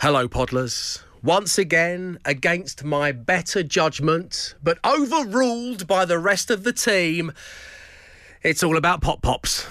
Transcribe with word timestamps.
Hello, 0.00 0.28
Podlers. 0.28 1.02
Once 1.24 1.58
again, 1.58 2.20
against 2.24 2.84
my 2.84 3.10
better 3.10 3.64
judgment, 3.64 4.54
but 4.62 4.78
overruled 4.84 5.88
by 5.88 6.04
the 6.04 6.20
rest 6.20 6.52
of 6.52 6.62
the 6.62 6.72
team, 6.72 7.32
it's 8.44 8.62
all 8.62 8.76
about 8.76 9.00
Pop 9.02 9.22
Pops. 9.22 9.66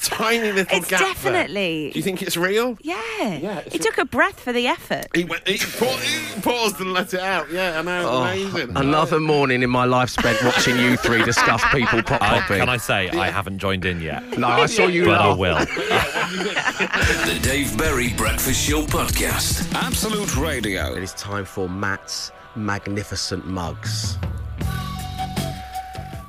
Tiny 0.08 0.52
little 0.52 0.76
It's 0.78 0.88
gap 0.88 1.00
there. 1.00 1.08
definitely- 1.08 1.90
Do 1.92 1.98
you 1.98 2.02
think 2.02 2.22
it's 2.22 2.36
real? 2.36 2.76
Yeah. 2.82 3.00
Yeah, 3.20 3.58
it's 3.66 3.74
It 3.76 3.82
took 3.82 3.98
a 3.98 4.04
breath 4.04 4.40
for 4.40 4.52
the 4.52 4.66
effort. 4.66 5.06
He, 5.14 5.24
went, 5.24 5.46
he, 5.46 5.58
pa- 5.58 5.96
he 5.98 6.40
paused 6.40 6.80
and 6.80 6.92
let 6.92 7.12
it 7.14 7.20
out. 7.20 7.50
Yeah, 7.50 7.78
I 7.78 7.82
know. 7.82 8.08
Oh, 8.08 8.22
amazing. 8.22 8.76
Another 8.76 9.20
morning 9.20 9.62
in 9.62 9.70
my 9.70 9.84
life 9.84 10.10
spent 10.10 10.42
watching 10.44 10.78
you 10.78 10.96
three 10.96 11.22
discuss 11.24 11.62
people 11.72 12.02
pop 12.02 12.22
I, 12.22 12.40
popping. 12.40 12.58
can 12.60 12.68
I 12.68 12.76
say 12.76 13.08
I 13.10 13.30
haven't 13.30 13.58
joined 13.58 13.84
in 13.84 14.00
yet? 14.00 14.22
No, 14.38 14.48
I 14.48 14.66
saw 14.66 14.86
you 14.86 15.04
But 15.06 15.20
I 15.20 15.28
laugh. 15.28 15.38
will. 15.38 15.58
The 16.30 17.38
Dave 17.42 17.76
Berry 17.76 18.12
Breakfast 18.14 18.66
Show 18.68 18.82
Podcast. 18.82 19.72
Absolute 19.74 20.36
Radio. 20.36 20.94
It 20.94 21.02
is 21.02 21.12
time 21.14 21.44
for 21.44 21.68
Matt's 21.68 22.32
magnificent 22.56 23.46
mugs. 23.46 24.16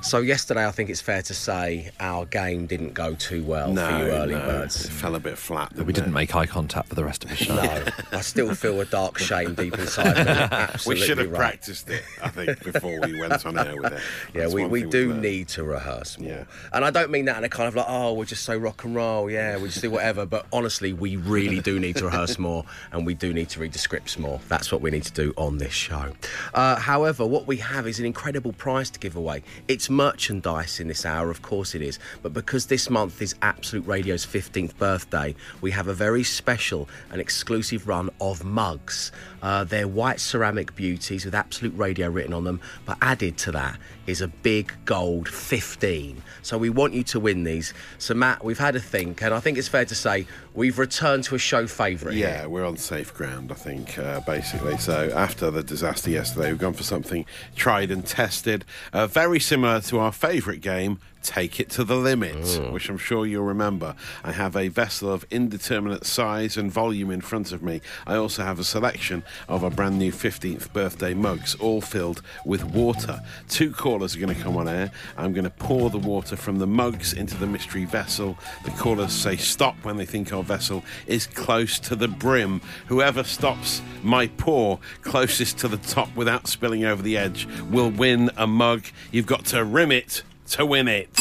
So 0.02 0.18
yesterday, 0.18 0.66
I 0.66 0.72
think 0.72 0.90
it's 0.90 1.00
fair 1.00 1.22
to 1.22 1.32
say 1.32 1.92
our 2.00 2.26
game 2.26 2.66
didn't 2.66 2.92
go 2.92 3.14
too 3.14 3.44
well 3.44 3.72
no, 3.72 3.88
for 3.88 3.98
you 3.98 4.10
early 4.10 4.34
no, 4.34 4.40
birds. 4.40 4.84
It 4.84 4.90
fell 4.90 5.14
a 5.14 5.20
bit 5.20 5.38
flat. 5.38 5.72
We 5.76 5.92
didn't 5.92 6.12
make 6.12 6.34
eye 6.34 6.46
contact 6.46 6.88
for 6.88 6.96
the 6.96 7.04
rest 7.04 7.22
of 7.24 7.30
the 7.30 7.36
show. 7.36 7.52
No, 7.62 7.84
I 8.12 8.22
still 8.22 8.54
feel 8.54 8.80
a 8.80 8.84
dark 8.84 9.18
shame 9.18 9.54
deep 9.54 9.78
inside 9.78 10.26
me. 10.26 10.80
We 10.86 10.96
should 10.96 11.18
have 11.18 11.30
right. 11.30 11.38
practiced 11.38 11.88
it, 11.88 12.02
I 12.20 12.28
think, 12.28 12.64
before 12.64 13.00
we 13.00 13.20
went 13.20 13.46
on 13.46 13.56
air 13.58 13.76
with 13.76 13.92
it. 13.92 14.00
Yeah, 14.34 14.42
That's 14.42 14.54
we, 14.54 14.66
we 14.66 14.84
do 14.84 15.10
learned. 15.10 15.22
need 15.22 15.48
to 15.48 15.62
rehearse 15.62 16.18
more. 16.18 16.28
Yeah. 16.28 16.44
And 16.72 16.84
I 16.84 16.90
don't 16.90 17.10
mean 17.10 17.26
that 17.26 17.36
in 17.36 17.44
a 17.44 17.48
kind 17.48 17.68
of 17.68 17.76
like, 17.76 17.86
oh, 17.88 18.14
we're 18.14 18.24
just 18.24 18.44
so 18.44 18.56
rock 18.56 18.84
and 18.84 18.94
roll, 18.94 19.30
yeah, 19.30 19.56
we 19.58 19.68
just 19.68 19.82
do 19.82 19.90
whatever. 19.90 20.26
But 20.26 20.46
honestly, 20.52 20.92
we 20.92 21.16
really 21.16 21.60
do 21.60 21.78
need 21.78 21.96
to 21.96 22.06
rehearse 22.06 22.38
more 22.38 22.64
and 22.90 23.06
we 23.06 23.14
do 23.14 23.32
need 23.32 23.50
to 23.50 23.60
read 23.60 23.72
the 23.72 23.78
scripts 23.78 24.18
more. 24.18 24.40
That's 24.48 24.72
what 24.72 24.80
we 24.80 24.90
need 24.90 25.04
to 25.04 25.12
do 25.12 25.32
on 25.36 25.58
this 25.58 25.72
show. 25.72 26.12
Uh, 26.54 26.76
however, 26.76 27.26
what 27.26 27.46
we 27.46 27.58
have 27.58 27.86
is 27.86 28.00
an 28.00 28.06
incredible 28.06 28.52
prize 28.52 28.90
to 28.90 28.98
give 28.98 29.14
away. 29.14 29.42
It's 29.68 29.90
merchandise 29.92 30.80
in 30.80 30.88
this 30.88 31.06
hour, 31.06 31.30
of 31.30 31.42
course 31.42 31.74
it 31.74 31.82
is. 31.82 31.98
But 32.22 32.32
because 32.32 32.66
this 32.66 32.90
month 32.90 33.22
is 33.22 33.34
Absolute 33.42 33.86
Radio's 33.86 34.26
15th 34.26 34.76
birthday, 34.76 35.34
we 35.60 35.70
have 35.70 35.88
a 35.88 35.94
very 35.94 36.24
special 36.24 36.88
and 37.10 37.20
exclusive 37.20 37.86
run 37.86 38.10
of 38.20 38.44
mugs. 38.44 39.12
Uh, 39.42 39.64
they're 39.64 39.88
white 39.88 40.20
ceramic 40.20 40.74
beauties 40.74 41.24
with 41.24 41.34
Absolute 41.34 41.76
Radio 41.76 42.08
written 42.08 42.32
on 42.32 42.44
them, 42.44 42.60
but 42.86 42.96
added 43.02 43.36
to 43.38 43.52
that 43.52 43.78
is 44.06 44.20
a 44.20 44.28
big 44.28 44.72
gold 44.84 45.28
15. 45.28 46.22
So 46.42 46.58
we 46.58 46.70
want 46.70 46.92
you 46.92 47.04
to 47.04 47.20
win 47.20 47.44
these. 47.44 47.72
So, 47.98 48.14
Matt, 48.14 48.44
we've 48.44 48.58
had 48.58 48.74
a 48.74 48.80
think, 48.80 49.22
and 49.22 49.32
I 49.32 49.40
think 49.40 49.58
it's 49.58 49.68
fair 49.68 49.84
to 49.84 49.94
say 49.94 50.26
we've 50.54 50.78
returned 50.78 51.24
to 51.24 51.34
a 51.34 51.38
show 51.38 51.66
favourite. 51.66 52.16
Yeah, 52.16 52.40
here. 52.40 52.48
we're 52.48 52.64
on 52.64 52.76
safe 52.76 53.14
ground, 53.14 53.52
I 53.52 53.54
think, 53.54 53.98
uh, 53.98 54.20
basically. 54.20 54.76
So 54.78 55.10
after 55.14 55.50
the 55.50 55.62
disaster 55.62 56.10
yesterday, 56.10 56.50
we've 56.50 56.60
gone 56.60 56.72
for 56.72 56.82
something 56.82 57.24
tried 57.54 57.90
and 57.90 58.04
tested, 58.04 58.64
uh, 58.92 59.06
very 59.06 59.40
similar 59.40 59.80
to 59.82 59.98
our 59.98 60.12
favourite 60.12 60.60
game. 60.60 60.98
Take 61.22 61.60
it 61.60 61.70
to 61.70 61.84
the 61.84 61.96
limit, 61.96 62.36
mm. 62.36 62.72
which 62.72 62.88
I'm 62.88 62.98
sure 62.98 63.26
you'll 63.26 63.44
remember. 63.44 63.94
I 64.24 64.32
have 64.32 64.56
a 64.56 64.68
vessel 64.68 65.12
of 65.12 65.24
indeterminate 65.30 66.04
size 66.04 66.56
and 66.56 66.70
volume 66.70 67.10
in 67.10 67.20
front 67.20 67.52
of 67.52 67.62
me. 67.62 67.80
I 68.06 68.16
also 68.16 68.42
have 68.42 68.58
a 68.58 68.64
selection 68.64 69.22
of 69.48 69.64
our 69.64 69.70
brand 69.70 69.98
new 69.98 70.12
15th 70.12 70.72
birthday 70.72 71.14
mugs, 71.14 71.54
all 71.56 71.80
filled 71.80 72.22
with 72.44 72.64
water. 72.64 73.20
Two 73.48 73.72
callers 73.72 74.16
are 74.16 74.20
going 74.20 74.34
to 74.34 74.42
come 74.42 74.56
on 74.56 74.68
air. 74.68 74.90
I'm 75.16 75.32
going 75.32 75.44
to 75.44 75.50
pour 75.50 75.90
the 75.90 75.98
water 75.98 76.36
from 76.36 76.58
the 76.58 76.66
mugs 76.66 77.12
into 77.12 77.36
the 77.36 77.46
mystery 77.46 77.84
vessel. 77.84 78.38
The 78.64 78.70
callers 78.72 79.12
say 79.12 79.36
stop 79.36 79.76
when 79.84 79.96
they 79.96 80.06
think 80.06 80.32
our 80.32 80.42
vessel 80.42 80.84
is 81.06 81.26
close 81.26 81.78
to 81.80 81.96
the 81.96 82.08
brim. 82.08 82.60
Whoever 82.86 83.24
stops 83.24 83.82
my 84.02 84.26
pour 84.26 84.80
closest 85.02 85.58
to 85.58 85.68
the 85.68 85.76
top 85.76 86.14
without 86.16 86.48
spilling 86.48 86.84
over 86.84 87.02
the 87.02 87.16
edge 87.16 87.46
will 87.70 87.90
win 87.90 88.30
a 88.36 88.46
mug. 88.46 88.84
You've 89.10 89.26
got 89.26 89.44
to 89.46 89.64
rim 89.64 89.92
it 89.92 90.22
to 90.52 90.66
win 90.66 90.88
it. 90.88 91.12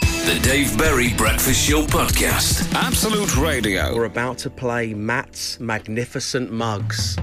The 0.00 0.38
Dave 0.42 0.76
Berry 0.76 1.14
Breakfast 1.14 1.66
Show 1.68 1.82
Podcast. 1.84 2.72
Absolute 2.74 3.36
Radio. 3.36 3.94
We're 3.94 4.04
about 4.04 4.38
to 4.38 4.50
play 4.50 4.92
Matt's 4.92 5.58
Magnificent 5.60 6.50
Mugs. 6.52 7.16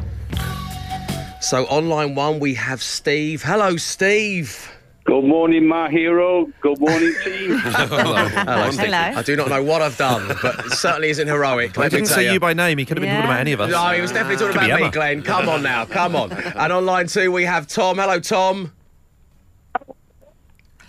So, 1.41 1.65
on 1.67 1.89
line 1.89 2.15
one, 2.15 2.39
we 2.39 2.53
have 2.53 2.81
Steve. 2.81 3.43
Hello, 3.43 3.75
Steve. 3.77 4.69
Good 5.05 5.25
morning, 5.25 5.67
my 5.67 5.89
hero. 5.91 6.47
Good 6.61 6.79
morning, 6.79 7.13
team. 7.25 7.57
Hello, 7.57 8.71
Steve. 8.71 8.85
Hello. 8.85 8.97
I 8.97 9.21
do 9.21 9.35
not 9.35 9.49
know 9.49 9.61
what 9.61 9.81
I've 9.81 9.97
done, 9.97 10.35
but 10.41 10.65
it 10.65 10.71
certainly 10.71 11.09
isn't 11.09 11.27
heroic. 11.27 11.77
I 11.77 11.81
Let 11.81 11.91
didn't 11.91 12.07
say 12.07 12.31
you 12.31 12.39
by 12.39 12.53
name. 12.53 12.77
He 12.77 12.85
could 12.85 12.97
have 12.97 13.01
been 13.01 13.09
Yeah. 13.09 13.17
talking 13.17 13.29
about 13.31 13.41
any 13.41 13.51
of 13.51 13.59
us. 13.59 13.69
No, 13.69 13.89
he 13.93 13.99
was 14.01 14.11
definitely 14.13 14.37
talking 14.37 14.53
Could 14.61 14.69
about 14.69 14.77
me, 14.79 14.83
Emma. 14.85 14.91
Glenn. 14.93 15.21
Come 15.21 15.49
on 15.49 15.61
now, 15.61 15.83
come 15.85 16.15
on. 16.15 16.31
And 16.31 16.71
on 16.71 16.85
line 16.85 17.07
two, 17.07 17.31
we 17.33 17.43
have 17.43 17.67
Tom. 17.67 17.97
Hello, 17.97 18.19
Tom. 18.21 18.71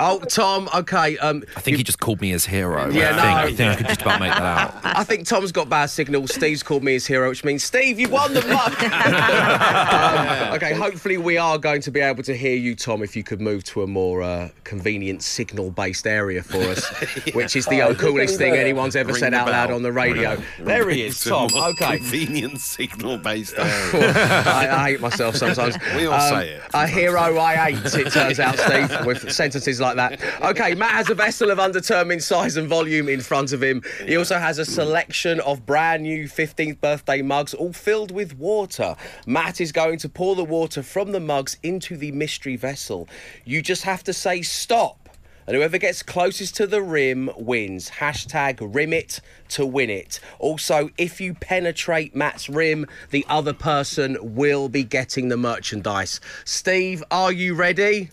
Oh, 0.00 0.18
Tom. 0.20 0.68
Okay. 0.74 1.16
Um, 1.18 1.44
I 1.56 1.60
think 1.60 1.76
he 1.76 1.82
just 1.84 2.00
called 2.00 2.20
me 2.20 2.30
his 2.30 2.46
hero. 2.46 2.90
Yeah, 2.90 3.10
I, 3.10 3.16
no. 3.16 3.16
think, 3.16 3.24
I 3.24 3.52
think 3.54 3.70
I 3.70 3.76
could 3.76 3.86
just 3.88 4.02
about 4.02 4.20
make 4.20 4.32
that 4.32 4.42
out. 4.42 4.80
I 4.84 5.04
think 5.04 5.26
Tom's 5.26 5.52
got 5.52 5.68
bad 5.68 5.86
signal. 5.86 6.26
Steve's 6.26 6.62
called 6.62 6.82
me 6.82 6.92
his 6.94 7.06
hero, 7.06 7.28
which 7.28 7.44
means 7.44 7.62
Steve, 7.62 7.98
you 8.00 8.08
won 8.08 8.34
the 8.34 8.42
mug. 8.46 8.72
Um, 8.82 10.54
okay, 10.54 10.74
hopefully 10.74 11.16
we 11.16 11.38
are 11.38 11.58
going 11.58 11.80
to 11.82 11.90
be 11.90 12.00
able 12.00 12.22
to 12.24 12.36
hear 12.36 12.56
you, 12.56 12.74
Tom. 12.74 13.02
If 13.02 13.14
you 13.16 13.22
could 13.22 13.40
move 13.40 13.64
to 13.64 13.82
a 13.82 13.86
more 13.86 14.22
uh, 14.22 14.48
convenient 14.64 15.22
signal-based 15.22 16.06
area 16.06 16.42
for 16.42 16.58
us, 16.58 16.86
which 17.34 17.56
is 17.56 17.66
the 17.66 17.94
coolest 17.98 18.38
thing 18.38 18.54
anyone's 18.56 18.96
ever 18.96 19.12
Ring 19.12 19.20
said 19.20 19.34
out 19.34 19.48
loud 19.48 19.70
on 19.70 19.82
the 19.82 19.92
radio. 19.92 20.36
There 20.60 20.90
he 20.90 21.06
is, 21.06 21.22
Tom. 21.22 21.50
Okay. 21.54 21.98
Convenient 21.98 22.60
signal 22.60 23.18
based 23.18 23.54
area. 23.56 24.12
I, 24.46 24.68
I 24.70 24.90
hate 24.90 25.00
myself 25.00 25.36
sometimes. 25.36 25.76
Um, 25.76 25.96
We 25.96 26.06
all 26.06 26.20
say 26.20 26.50
it 26.50 26.62
A 26.74 26.86
hero 26.86 27.38
I 27.38 27.54
hate, 27.54 27.94
it 27.94 28.12
turns 28.12 28.40
out, 28.40 28.58
Steve, 28.58 29.06
with 29.06 29.32
sentences 29.32 29.80
like 29.84 29.96
that. 29.96 30.42
Okay, 30.42 30.74
Matt 30.74 30.92
has 30.92 31.10
a 31.10 31.14
vessel 31.14 31.50
of 31.50 31.60
undetermined 31.60 32.22
size 32.22 32.56
and 32.56 32.68
volume 32.68 33.08
in 33.08 33.20
front 33.20 33.52
of 33.52 33.62
him. 33.62 33.82
He 34.06 34.16
also 34.16 34.38
has 34.38 34.58
a 34.58 34.64
selection 34.64 35.40
of 35.40 35.66
brand 35.66 36.02
new 36.02 36.28
15th 36.28 36.80
birthday 36.80 37.22
mugs, 37.22 37.54
all 37.54 37.72
filled 37.72 38.10
with 38.10 38.36
water. 38.38 38.96
Matt 39.26 39.60
is 39.60 39.72
going 39.72 39.98
to 39.98 40.08
pour 40.08 40.34
the 40.34 40.44
water 40.44 40.82
from 40.82 41.12
the 41.12 41.20
mugs 41.20 41.56
into 41.62 41.96
the 41.96 42.12
mystery 42.12 42.56
vessel. 42.56 43.08
You 43.44 43.62
just 43.62 43.82
have 43.82 44.02
to 44.04 44.12
say 44.12 44.42
stop. 44.42 45.04
And 45.46 45.54
whoever 45.56 45.76
gets 45.76 46.02
closest 46.02 46.56
to 46.56 46.66
the 46.66 46.80
rim 46.80 47.30
wins. 47.36 47.90
Hashtag 47.90 48.58
rim 48.74 48.94
it 48.94 49.20
to 49.50 49.66
win 49.66 49.90
it. 49.90 50.18
Also, 50.38 50.88
if 50.96 51.20
you 51.20 51.34
penetrate 51.34 52.16
Matt's 52.16 52.48
rim, 52.48 52.86
the 53.10 53.26
other 53.28 53.52
person 53.52 54.16
will 54.22 54.70
be 54.70 54.84
getting 54.84 55.28
the 55.28 55.36
merchandise. 55.36 56.18
Steve, 56.46 57.04
are 57.10 57.32
you 57.32 57.54
ready? 57.54 58.10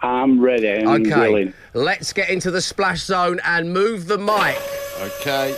I'm 0.00 0.40
ready. 0.40 0.68
I'm 0.84 1.02
Okay. 1.06 1.20
willing. 1.20 1.54
Let's 1.74 2.12
get 2.12 2.28
into 2.30 2.50
the 2.50 2.60
splash 2.60 3.02
zone 3.02 3.40
and 3.44 3.72
move 3.72 4.06
the 4.06 4.18
mic. 4.18 4.58
Okay, 5.00 5.54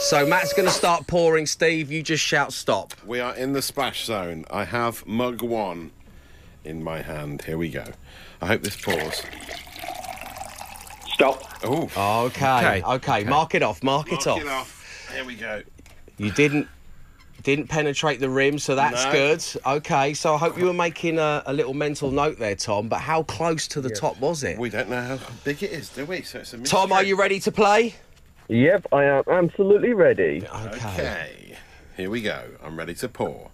So 0.00 0.24
Matt's 0.26 0.52
going 0.54 0.66
to 0.68 0.74
start 0.74 1.06
pouring. 1.06 1.44
Steve, 1.46 1.90
you 1.92 2.02
just 2.02 2.24
shout 2.24 2.52
stop. 2.52 2.94
we 3.04 3.20
are 3.20 3.34
in 3.36 3.52
the 3.52 3.60
splash 3.62 4.04
zone. 4.06 4.44
I 4.50 4.64
have 4.64 5.06
mug 5.06 5.42
one 5.42 5.90
in 6.64 6.82
my 6.82 7.02
hand. 7.02 7.42
Here 7.42 7.58
we 7.58 7.68
go. 7.68 7.84
I 8.40 8.46
hope 8.46 8.62
this 8.62 8.76
pours. 8.76 9.22
Stop. 11.12 11.42
Oh, 11.64 11.90
Okay. 12.26 12.78
Okay. 12.78 12.82
Okay. 12.82 13.24
Mark 13.24 13.54
it 13.54 13.62
off. 13.62 13.82
Mark, 13.82 14.06
it 14.08 14.12
Mark 14.12 14.26
off. 14.26 14.40
it 14.40 14.48
off. 14.48 15.08
Here 15.14 15.24
we 15.24 15.34
go. 15.34 15.62
You 16.16 16.30
didn't 16.30 16.66
didn't 17.42 17.68
penetrate 17.68 18.20
the 18.20 18.28
rim, 18.30 18.58
so 18.58 18.74
that's 18.74 19.04
No. 19.06 19.12
good. 19.12 19.44
Okay, 19.66 20.14
so 20.14 20.34
I 20.34 20.38
hope 20.38 20.58
you 20.58 20.66
were 20.66 20.72
making 20.72 21.18
a, 21.18 21.42
a 21.46 21.52
little 21.52 21.74
mental 21.74 22.10
note 22.10 22.38
there, 22.38 22.54
Tom. 22.56 22.88
But 22.88 23.00
how 23.00 23.22
close 23.24 23.66
to 23.68 23.80
the 23.80 23.90
top 23.90 24.18
was 24.20 24.42
it? 24.44 24.58
We 24.58 24.70
don't 24.70 24.88
know 24.90 25.00
how 25.02 25.18
big 25.44 25.62
it 25.62 25.72
is, 25.72 25.88
do 25.88 26.04
we? 26.04 26.22
So 26.22 26.40
it's 26.40 26.52
a 26.52 26.58
mystery. 26.58 26.78
Tom, 26.78 26.92
are 26.92 27.02
you 27.02 27.16
ready 27.16 27.40
to 27.40 27.52
play? 27.52 27.94
Yep, 28.48 28.86
I 28.92 29.04
am 29.04 29.22
absolutely 29.28 29.92
ready. 29.94 30.46
Okay. 30.66 31.56
Here 31.96 32.10
we 32.10 32.20
go. 32.22 32.42
I'm 32.62 32.76
ready 32.76 32.94
to 32.94 33.08
pour. 33.08 33.50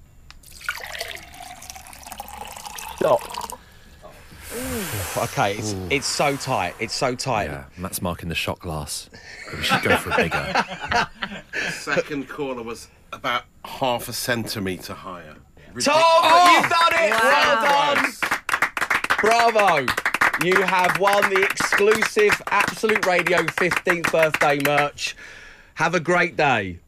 Stop. 2.97 3.21
Okay, 5.19 5.55
it's 5.57 5.75
it's 5.91 6.07
so 6.07 6.35
tight. 6.37 6.75
It's 6.81 6.95
so 6.95 7.15
tight. 7.15 7.45
Yeah, 7.51 7.65
Matt's 7.77 8.01
marking 8.01 8.29
the 8.31 8.35
shot 8.35 8.59
glass. 8.59 9.11
We 9.55 9.63
should 9.63 9.83
go 9.83 9.97
for 9.99 10.11
a 10.11 10.17
bigger. 10.17 10.65
Second 11.71 12.29
caller 12.29 12.63
was 12.63 12.89
about 13.13 13.45
half 13.65 14.09
a 14.09 14.13
centimetre 14.13 14.95
higher. 14.95 15.37
Tom, 15.81 16.53
you've 16.53 16.71
done 16.71 16.93
it. 16.95 17.11
Wow. 17.11 17.63
Well 17.63 17.95
done. 17.95 18.13
Bravo. 19.21 19.93
You 20.45 20.63
have 20.63 20.99
won 21.01 21.29
the 21.33 21.43
exclusive 21.43 22.41
Absolute 22.49 23.05
Radio 23.07 23.39
15th 23.39 24.13
birthday 24.13 24.59
merch. 24.65 25.17
Have 25.75 25.95
a 25.95 26.01
great 26.01 26.37
day. 26.37 26.79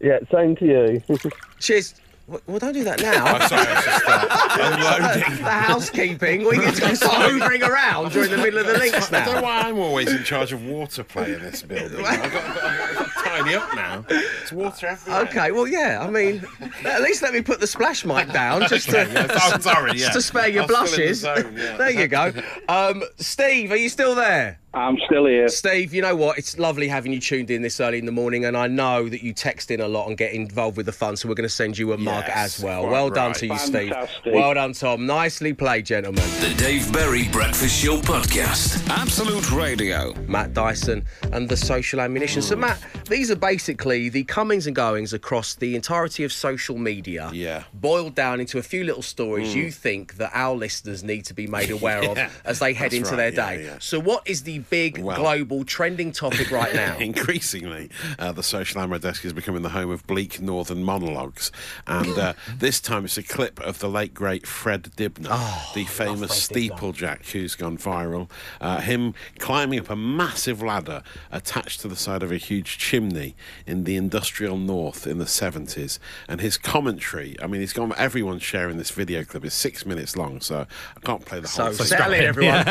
Yeah, 0.00 0.18
same 0.32 0.56
to 0.56 0.66
you. 0.66 1.02
Cheers. 1.60 1.94
Well, 2.28 2.40
well, 2.46 2.58
don't 2.58 2.72
do 2.72 2.84
that 2.84 3.00
now. 3.00 3.24
I'm 3.24 3.48
sorry, 3.48 3.66
I 3.66 3.80
should 3.80 4.02
start 4.02 4.26
uh, 4.30 5.00
unloading. 5.00 5.36
the 5.44 5.50
housekeeping. 5.50 6.44
We 6.46 6.56
get 6.56 6.74
to 6.76 6.96
start 6.96 7.30
hoovering 7.30 7.66
around 7.68 8.12
during 8.12 8.30
the 8.30 8.36
middle 8.36 8.60
of 8.60 8.66
the 8.66 8.78
links 8.78 9.12
I 9.12 9.24
don't 9.24 9.26
know 9.26 9.40
now. 9.40 9.42
why 9.42 9.60
I'm 9.62 9.78
always 9.78 10.10
in 10.10 10.22
charge 10.22 10.52
of 10.52 10.64
water 10.64 11.02
play 11.04 11.34
in 11.34 11.42
this 11.42 11.62
building. 11.62 12.04
I've 12.06 12.32
got, 12.32 12.44
I've 12.44 12.94
got 12.96 13.11
tidy 13.38 13.54
up 13.54 13.74
now. 13.74 14.04
It's 14.08 14.52
water 14.52 14.86
everywhere. 14.88 15.22
Okay, 15.22 15.52
well, 15.52 15.66
yeah. 15.66 16.04
I 16.06 16.10
mean, 16.10 16.44
at 16.84 17.02
least 17.02 17.22
let 17.22 17.32
me 17.32 17.42
put 17.42 17.60
the 17.60 17.66
splash 17.66 18.04
mic 18.04 18.32
down 18.32 18.62
just 18.68 18.88
to, 18.90 19.02
Okay, 19.02 19.12
yeah, 19.12 19.26
oh, 19.30 19.58
sorry, 19.60 19.90
yeah. 19.94 19.98
just 19.98 20.12
to 20.14 20.22
spare 20.22 20.48
your 20.48 20.64
I 20.64 20.66
was 20.66 20.90
still 20.92 21.04
in 21.04 21.12
the 21.12 21.14
blushes. 21.14 21.20
zone, 21.20 21.56
yeah. 21.56 21.76
There 21.76 21.90
you 21.90 22.08
go. 22.08 22.32
Um, 22.68 23.02
Steve, 23.16 23.72
are 23.72 23.76
you 23.76 23.88
still 23.88 24.14
there? 24.14 24.58
I'm 24.74 24.96
still 25.06 25.26
here. 25.26 25.48
Steve, 25.48 25.92
you 25.92 26.00
know 26.00 26.16
what? 26.16 26.38
It's 26.38 26.58
lovely 26.58 26.88
having 26.88 27.12
you 27.12 27.20
tuned 27.20 27.50
in 27.50 27.60
this 27.62 27.78
early 27.80 27.98
in 27.98 28.06
the 28.06 28.12
morning, 28.12 28.44
and 28.46 28.56
I 28.56 28.68
know 28.68 29.08
that 29.08 29.22
you 29.22 29.32
text 29.34 29.70
in 29.70 29.80
a 29.80 29.88
lot 29.88 30.08
and 30.08 30.16
get 30.16 30.32
involved 30.32 30.76
with 30.78 30.86
the 30.86 30.92
fun, 30.92 31.16
so 31.16 31.28
we're 31.28 31.34
going 31.34 31.48
to 31.48 31.54
send 31.54 31.76
you 31.76 31.92
a 31.92 31.98
mug 31.98 32.24
as 32.28 32.62
well. 32.62 32.82
quite 32.82 32.90
Well 32.92 33.10
done 33.10 33.32
to 33.34 33.46
you, 33.46 33.54
Fantastic. 33.56 34.08
Steve. 34.22 34.32
Well 34.34 34.54
done, 34.54 34.72
Tom. 34.72 35.06
Nicely 35.06 35.52
played, 35.52 35.84
gentlemen. 35.86 36.24
The 36.40 36.54
Dave 36.56 36.90
Berry 36.92 37.28
Breakfast 37.28 37.82
Show 37.84 37.98
Podcast. 37.98 38.88
Absolute 38.88 39.52
Radio. 39.52 40.14
Matt 40.26 40.54
Dyson 40.54 41.04
and 41.32 41.48
the 41.48 41.56
social 41.56 42.00
ammunition. 42.00 42.40
So, 42.40 42.56
Matt, 42.56 42.78
these 43.08 43.30
are 43.30 43.36
basically 43.36 44.08
the 44.08 44.24
comings 44.24 44.66
and 44.66 44.74
goings 44.74 45.12
across 45.12 45.54
the 45.54 45.76
entirety 45.76 46.24
of 46.24 46.32
social 46.32 46.78
media. 46.78 47.30
Yeah. 47.34 47.60
Mm. 47.60 47.64
Boiled 47.80 48.14
down 48.14 48.40
into 48.40 48.58
a 48.58 48.62
few 48.62 48.84
little 48.84 49.02
stories 49.02 49.54
you 49.54 49.70
think 49.70 50.14
that 50.16 50.30
our 50.32 50.54
listeners 50.54 51.04
need 51.04 51.26
to 51.26 51.34
be 51.34 51.46
made 51.46 51.70
aware 51.78 52.02
Yeah, 52.02 52.26
of 52.26 52.42
as 52.46 52.58
they 52.58 52.72
head 52.72 52.92
that's 52.92 52.94
into 52.94 53.10
right, 53.10 53.34
their 53.34 53.50
yeah, 53.52 53.56
day. 53.58 53.64
yeah. 53.66 53.76
So, 53.78 54.00
what 54.00 54.26
is 54.26 54.42
the 54.44 54.61
big 54.70 54.98
Well- 54.98 55.16
global 55.16 55.64
trending 55.64 56.12
topic 56.12 56.50
right 56.50 56.74
now? 56.74 56.96
Increasingly, 57.00 57.90
uh, 58.18 58.32
the 58.32 58.42
social 58.42 58.80
ammo 58.80 58.98
desk 58.98 59.24
is 59.24 59.32
becoming 59.32 59.62
the 59.62 59.70
home 59.70 59.90
of 59.90 60.06
bleak 60.06 60.40
northern 60.40 60.82
monologues, 60.82 61.50
and 61.86 62.18
uh, 62.18 62.32
this 62.58 62.80
time 62.80 63.04
it's 63.04 63.16
a 63.18 63.22
clip 63.22 63.60
of 63.60 63.78
the 63.80 63.88
late 63.88 64.14
great 64.14 64.46
Fred 64.46 64.90
Dibnah, 64.96 65.28
Oh, 65.30 65.70
the 65.74 65.84
famous 65.84 66.48
steeplejack 66.48 67.30
who's 67.30 67.54
gone 67.54 67.76
viral. 67.78 68.30
Uh, 68.60 68.80
him 68.80 69.14
climbing 69.38 69.80
up 69.80 69.90
a 69.90 69.96
massive 69.96 70.62
ladder 70.62 71.02
attached 71.30 71.80
to 71.80 71.88
the 71.88 71.96
side 71.96 72.22
of 72.22 72.30
a 72.32 72.36
huge 72.36 72.78
chimney 72.78 73.34
in 73.66 73.84
the 73.84 73.96
industrial 73.96 74.56
north 74.58 75.06
in 75.06 75.18
the 75.18 75.26
seventies, 75.26 75.98
and 76.28 76.40
his 76.40 76.56
commentary. 76.56 77.36
I 77.42 77.46
mean, 77.46 77.60
he's 77.60 77.72
gone. 77.72 77.92
Everyone's 77.96 78.42
sharing 78.42 78.78
this 78.78 78.90
video 78.90 79.24
clip. 79.24 79.44
It's 79.44 79.54
six 79.54 79.84
minutes 79.86 80.16
long, 80.16 80.40
so 80.40 80.66
I 80.96 81.00
can't 81.00 81.24
play 81.24 81.40
the 81.40 81.48
So, 81.48 81.64
whole 81.64 81.72
thing. 81.72 81.86
settle 81.86 82.12
in, 82.12 82.24
everyone. 82.32 82.64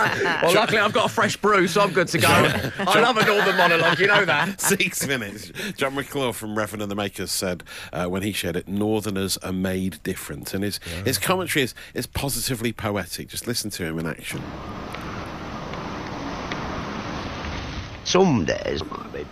well, 0.42 0.54
luckily, 0.54 0.78
I've 0.78 0.92
got 0.92 1.06
a 1.06 1.12
fresh 1.12 1.36
brew, 1.36 1.66
so 1.66 1.80
I'm 1.80 1.92
good 1.92 2.08
to 2.08 2.18
go. 2.18 2.28
I 2.28 3.00
love 3.00 3.16
a 3.16 3.24
northern 3.24 3.56
monologue, 3.56 3.98
you 3.98 4.06
know 4.06 4.24
that. 4.24 4.60
Six 4.80 5.06
minutes. 5.06 5.52
Jon 5.76 5.94
McClure 5.94 6.32
from 6.32 6.56
Reverend 6.56 6.82
and 6.82 6.90
the 6.90 6.96
Makers 6.96 7.30
said 7.30 7.62
uh, 7.92 8.06
when 8.06 8.22
he 8.22 8.32
shared 8.32 8.56
it, 8.56 8.68
Northerners 8.68 9.36
are 9.38 9.52
made 9.52 10.02
different. 10.02 10.54
And 10.54 10.64
his, 10.64 10.78
his 11.04 11.18
commentary 11.18 11.64
is, 11.64 11.74
is 11.94 12.06
positively 12.06 12.72
poetic. 12.72 13.28
Just 13.28 13.46
listen 13.46 13.70
to 13.70 13.84
him 13.84 13.98
in 13.98 14.06
action. 14.06 14.42
some 18.10 18.44
days 18.44 18.84
might 18.86 19.12
be 19.12 19.24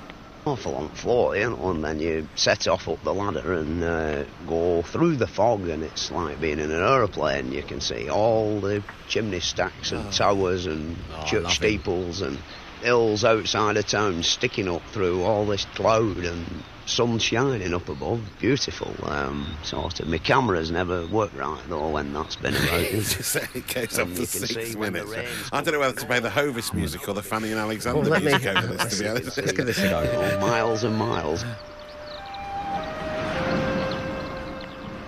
awful 0.49 0.75
on 0.77 0.89
the 0.89 0.97
floor, 0.97 1.37
you 1.37 1.51
know, 1.51 1.71
and 1.71 1.85
then 1.85 2.01
you 2.01 2.27
set 2.35 2.67
off 2.67 2.89
up 2.89 3.03
the 3.05 3.13
ladder 3.13 3.53
and 3.53 3.83
uh, 3.83 4.25
go 4.47 4.83
through 4.83 5.17
the 5.17 5.27
fog, 5.27 5.69
and 5.69 5.83
it's 5.83 6.11
like 6.11 6.41
being 6.41 6.59
in 6.59 6.71
an 6.71 6.83
aeroplane. 6.83 7.53
You 7.53 7.63
can 7.63 7.81
see 7.81 8.09
all 8.09 8.61
the 8.61 8.83
chimney 9.07 9.41
stacks 9.41 9.93
and 9.93 10.13
towers 10.13 10.67
and 10.67 10.97
church 11.27 11.57
steeples 11.57 12.23
and 12.23 12.39
hills 12.79 13.25
outside 13.25 13.77
of 13.77 13.87
town 13.87 14.23
sticking 14.23 14.69
up 14.69 14.83
through 14.93 15.23
all 15.25 15.45
this 15.47 15.65
cloud 15.75 16.19
and 16.19 16.47
sun 16.87 17.19
shining 17.19 17.75
up 17.75 17.89
above. 17.89 18.21
Beautiful, 18.41 18.93
um, 19.09 19.47
sort 19.63 20.01
of. 20.01 20.09
My 20.09 20.19
camera's 20.19 20.71
never 20.71 21.07
worked 21.09 21.37
right 21.37 21.61
though 21.69 21.91
when 21.91 22.13
that's 22.13 22.37
been 22.37 22.55
about. 22.57 22.81
It 22.81 23.75
goes 23.75 23.99
up 23.99 24.09
to 24.09 24.27
six 24.27 24.75
minutes. 24.77 25.13
I 25.53 25.61
don't 25.61 25.75
know 25.75 25.81
whether 25.81 25.99
to 26.01 26.07
play 26.07 26.21
the 26.21 26.31
Hovis 26.31 26.73
music 26.73 27.09
or 27.09 27.15
the 27.15 27.23
Fanny 27.23 27.51
and 27.51 27.59
Alexander 27.61 28.09
Well, 28.11 28.21
me- 28.21 28.27
music 28.29 28.47
over 28.47 28.67
this, 28.69 28.97
to 28.99 29.03
be 29.03 29.09
honest. 29.11 29.37
Let's 29.37 29.53
give 29.53 29.67
this 29.67 29.79
a 29.79 29.89
go. 29.91 30.39
Miles 30.41 30.85
and 30.85 30.97
miles. 30.97 31.45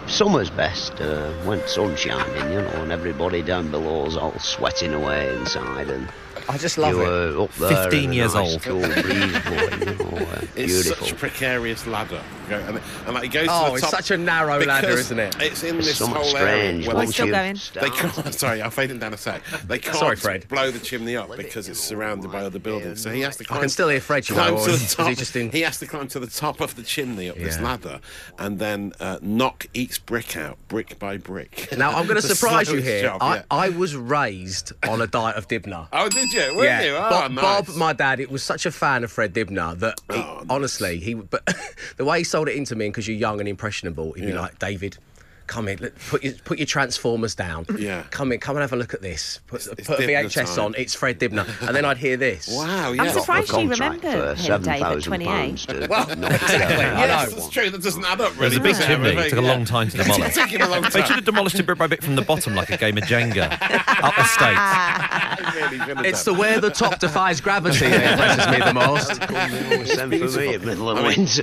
Summer's 0.07 0.51
best 0.51 1.01
uh, 1.01 1.33
when 1.45 1.67
sun's 1.69 2.01
shining, 2.01 2.53
you 2.53 2.61
know, 2.61 2.83
and 2.83 2.91
everybody 2.91 3.43
down 3.43 3.71
below's 3.71 4.17
all 4.17 4.37
sweating 4.41 4.93
away 4.93 5.35
inside, 5.37 5.89
and 5.89 6.09
I 6.49 6.59
just 6.59 6.79
love 6.79 6.95
you 6.95 7.03
it. 7.03 7.43
up 7.45 7.53
there. 7.55 7.83
15 7.85 8.05
and 8.05 8.13
a 8.13 8.17
years 8.17 8.35
nice 8.35 8.53
old. 8.53 8.63
Cool 8.63 8.81
breeze 8.81 9.03
blowing, 9.43 9.81
you 9.81 9.87
know, 10.21 10.39
It's 10.57 10.73
beautiful. 10.73 11.07
such 11.07 11.13
a 11.13 11.15
precarious 11.15 11.87
ladder. 11.87 12.23
And, 12.51 12.81
and 13.07 13.15
like, 13.15 13.25
it 13.25 13.29
goes 13.29 13.47
to 13.47 13.53
Oh, 13.53 13.67
the 13.69 13.73
it's 13.75 13.81
top 13.83 13.91
such 13.91 14.11
a 14.11 14.19
narrow 14.19 14.59
ladder, 14.65 14.89
isn't 14.89 15.19
it? 15.19 15.37
It's 15.41 15.63
in 15.63 15.77
It's 15.77 15.87
this 15.87 15.99
somewhat 15.99 16.23
whole 16.23 16.31
strange 16.31 16.85
area. 16.85 16.89
where 16.89 17.07
We're 17.07 17.13
still 17.13 17.29
going. 17.31 17.57
They 17.75 17.91
can't. 17.91 18.35
Sorry, 18.41 18.61
I'll 18.61 18.71
fade 18.71 18.91
him 18.91 18.99
down 18.99 19.15
a 19.15 19.17
sec. 19.17 19.43
They 19.69 19.79
can't 19.79 19.97
Sorry, 19.97 20.17
Fred. 20.17 20.49
blow 20.49 20.73
the 20.73 20.81
chimney 20.81 21.15
up 21.17 21.37
because 21.37 21.69
it's 21.69 21.79
surrounded 21.79 22.33
by 22.33 22.41
other 22.43 22.59
buildings. 22.59 23.03
So 23.03 23.11
he 23.13 23.21
has 23.21 23.37
to 23.37 23.45
climb. 23.45 23.61
can 23.61 23.69
still 23.69 23.89
hear 23.89 24.01
Fred, 24.01 24.27
climb 24.27 24.57
to 24.57 24.73
the 24.73 24.95
top. 24.97 25.07
he 25.17 25.41
in- 25.41 25.51
He 25.53 25.61
has 25.61 25.79
to 25.79 25.87
climb 25.87 26.09
to 26.09 26.19
the 26.19 26.27
top 26.27 26.61
of 26.61 26.75
the 26.75 26.83
chimney 26.83 27.31
up 27.31 27.37
this 27.37 27.61
ladder, 27.61 28.01
and 28.39 28.59
then 28.59 28.95
uh, 28.99 29.19
knock 29.23 29.67
each 29.73 30.05
brick 30.07 30.37
out, 30.37 30.59
brick 30.67 30.99
by 30.99 31.17
brick. 31.19 31.69
Now, 31.79 31.93
I'm 31.93 32.07
going 32.09 32.21
to 32.21 32.27
surprise 32.35 32.69
you 32.73 32.81
here. 32.81 33.03
job, 33.03 33.23
I, 33.23 33.37
yeah. 33.37 33.43
I 33.51 33.69
was 33.69 33.95
raised 33.95 34.73
on 34.89 35.01
a 35.01 35.07
diet 35.07 35.37
of 35.37 35.47
Dibnah. 35.47 35.89
Oh, 35.93 36.09
did 36.09 36.33
you? 36.33 36.40
Were 36.55 36.65
yeah, 36.65 36.83
you? 36.83 36.97
Oh, 36.97 37.11
Bob, 37.11 37.31
nice. 37.33 37.67
Bob, 37.67 37.77
my 37.77 37.93
dad, 37.93 38.21
it 38.21 38.31
was 38.31 38.43
such 38.43 38.67
a 38.67 38.71
fan 38.71 39.05
of 39.05 39.13
Fred 39.13 39.33
Dibnah 39.33 39.77
that 39.77 40.01
he, 40.11 40.19
Oh, 40.19 40.45
honestly, 40.49 40.99
he 40.99 41.15
but 41.15 41.47
the 41.97 42.05
way 42.05 42.19
he 42.19 42.25
sold 42.25 42.49
it 42.49 42.57
into 42.57 42.75
me, 42.75 42.89
because 42.89 43.07
you're 43.07 43.17
young 43.17 43.41
and 43.41 43.49
impressionable, 43.49 44.13
he'd 44.13 44.27
be 44.27 44.33
like, 44.33 44.59
David. 44.59 44.99
Come 45.51 45.67
in, 45.67 45.79
let- 45.81 45.99
put 46.09 46.23
your 46.23 46.35
put 46.45 46.59
your 46.59 46.67
transformers 46.67 47.35
down. 47.35 47.67
Yeah. 47.81 48.05
Come 48.11 48.31
in, 48.31 48.39
come 48.39 48.55
and 48.57 48.61
have 48.63 48.73
a 48.73 48.77
look 48.77 48.95
at 48.95 49.01
this. 49.03 49.41
Put, 49.49 49.67
it's 49.67 49.87
put 49.89 49.99
a 49.99 50.03
Dibnah 50.07 50.29
VHS 50.29 50.55
time. 50.57 50.65
on. 50.67 50.75
It's 50.79 50.95
Fred 50.95 51.19
Dibnah, 51.19 51.47
and 51.67 51.75
then 51.75 51.85
I'd 51.85 51.97
hear 51.97 52.17
this. 52.17 52.47
Wow, 52.49 52.93
yeah. 52.93 53.03
I'm 53.03 53.11
surprised 53.11 53.49
you 53.49 53.55
Contract 53.69 54.03
remember 54.05 54.35
for 54.37 54.43
him, 54.43 54.63
Dave, 54.63 54.83
at 54.83 55.03
7,000 55.03 55.03
28. 55.03 55.27
pounds 55.29 55.67
to 55.67 55.87
Well, 55.91 56.07
knock 56.17 56.33
exactly, 56.43 56.59
down 56.59 56.71
I 56.71 56.93
know. 56.93 56.99
Yes, 57.07 57.35
that's 57.35 57.49
true. 57.49 57.71
That 57.71 57.83
doesn't 57.83 58.05
add 58.05 58.21
up 58.21 58.33
It 58.33 58.39
really. 58.39 58.49
was 58.49 58.57
a 58.59 58.61
big 58.61 58.73
does 58.75 58.81
it? 58.81 58.87
chimney. 58.87 59.09
It 59.11 59.31
took 59.31 59.39
a 59.41 59.43
long 59.43 59.65
time 59.65 59.89
to 59.89 59.97
demolish. 59.97 60.27
It's 60.27 60.37
taking 60.37 60.61
a 60.63 60.69
long 60.69 60.83
They 60.83 60.91
should 61.03 61.17
have 61.17 61.25
demolished 61.25 61.59
it 61.59 61.67
bit 61.67 61.79
by 61.79 61.87
bit 61.89 62.05
from 62.05 62.15
the 62.17 62.23
bottom 62.23 62.55
like 62.55 62.71
a 62.71 62.77
game 62.77 62.97
of 62.99 63.05
Jenga. 63.05 63.51
Up 63.51 64.15
the 64.15 64.25
stakes. 64.25 65.55
Really 65.57 66.09
It's 66.09 66.23
the 66.25 66.31
done. 66.33 66.39
where 66.41 66.61
the 66.61 66.71
top 66.71 66.99
defies 67.01 67.41
gravity 67.41 67.89
that 67.89 68.13
impresses 68.13 68.47
me 68.53 68.65
the 68.65 68.75
most. 68.75 69.89
Send 69.95 70.15
for 70.33 70.39
me 70.39 70.55
in 70.55 70.65
middle 70.65 70.91
of 70.91 71.03
winter. 71.03 71.43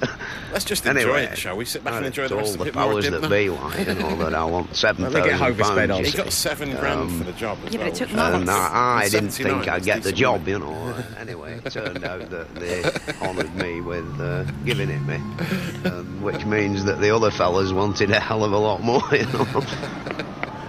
Let's 0.53 0.65
just 0.65 0.85
enjoy 0.85 0.99
Anyway, 1.01 1.23
it, 1.25 1.37
shall 1.37 1.57
we? 1.57 1.65
Sit 1.65 1.83
back 1.83 1.95
and 1.95 2.05
enjoy 2.05 2.23
the 2.23 2.29
told 2.29 2.41
rest 2.41 2.53
of 2.53 2.59
the 2.59 2.65
it 2.67 2.75
more. 2.75 2.83
powers 2.91 3.03
didn't 3.05 3.21
that 3.21 3.29
be, 3.29 3.49
like, 3.49 3.87
you 3.97 4.03
know, 4.03 4.15
that 4.17 4.33
I 4.33 4.43
want 4.45 4.75
seven 4.85 5.03
Let 5.03 5.13
me 5.13 5.21
get 5.21 5.39
thousand 5.39 5.55
Hovis 5.55 5.75
bed 5.75 5.91
on. 5.91 6.03
He 6.05 6.11
got 6.11 6.31
seven 6.31 6.71
grand 6.75 7.11
for 7.17 7.23
the 7.23 7.31
job 7.33 7.57
as 7.65 7.73
Yeah, 7.73 7.79
but 7.79 7.87
it 7.87 7.95
took 7.95 8.11
months. 8.11 8.35
is 8.35 8.41
And 8.41 8.49
I, 8.49 8.97
I 9.03 9.09
didn't 9.09 9.29
think 9.31 9.67
I'd 9.67 9.83
get 9.83 10.03
the 10.03 10.11
job, 10.11 10.41
money. 10.41 10.51
you 10.51 10.59
know. 10.59 10.95
Anyway, 11.19 11.59
it 11.63 11.71
turned 11.71 12.03
out 12.03 12.29
that 12.29 12.55
they 12.55 12.83
honoured 13.25 13.55
me 13.55 13.81
with 13.81 14.19
uh, 14.19 14.43
giving 14.65 14.89
it 14.89 15.01
me, 15.01 15.15
um, 15.89 16.21
which 16.21 16.45
means 16.45 16.83
that 16.85 16.99
the 17.01 17.13
other 17.15 17.31
fellas 17.31 17.71
wanted 17.71 18.11
a 18.11 18.19
hell 18.19 18.43
of 18.43 18.51
a 18.53 18.57
lot 18.57 18.81
more, 18.81 19.01
you 19.11 19.25
know. 19.25 19.45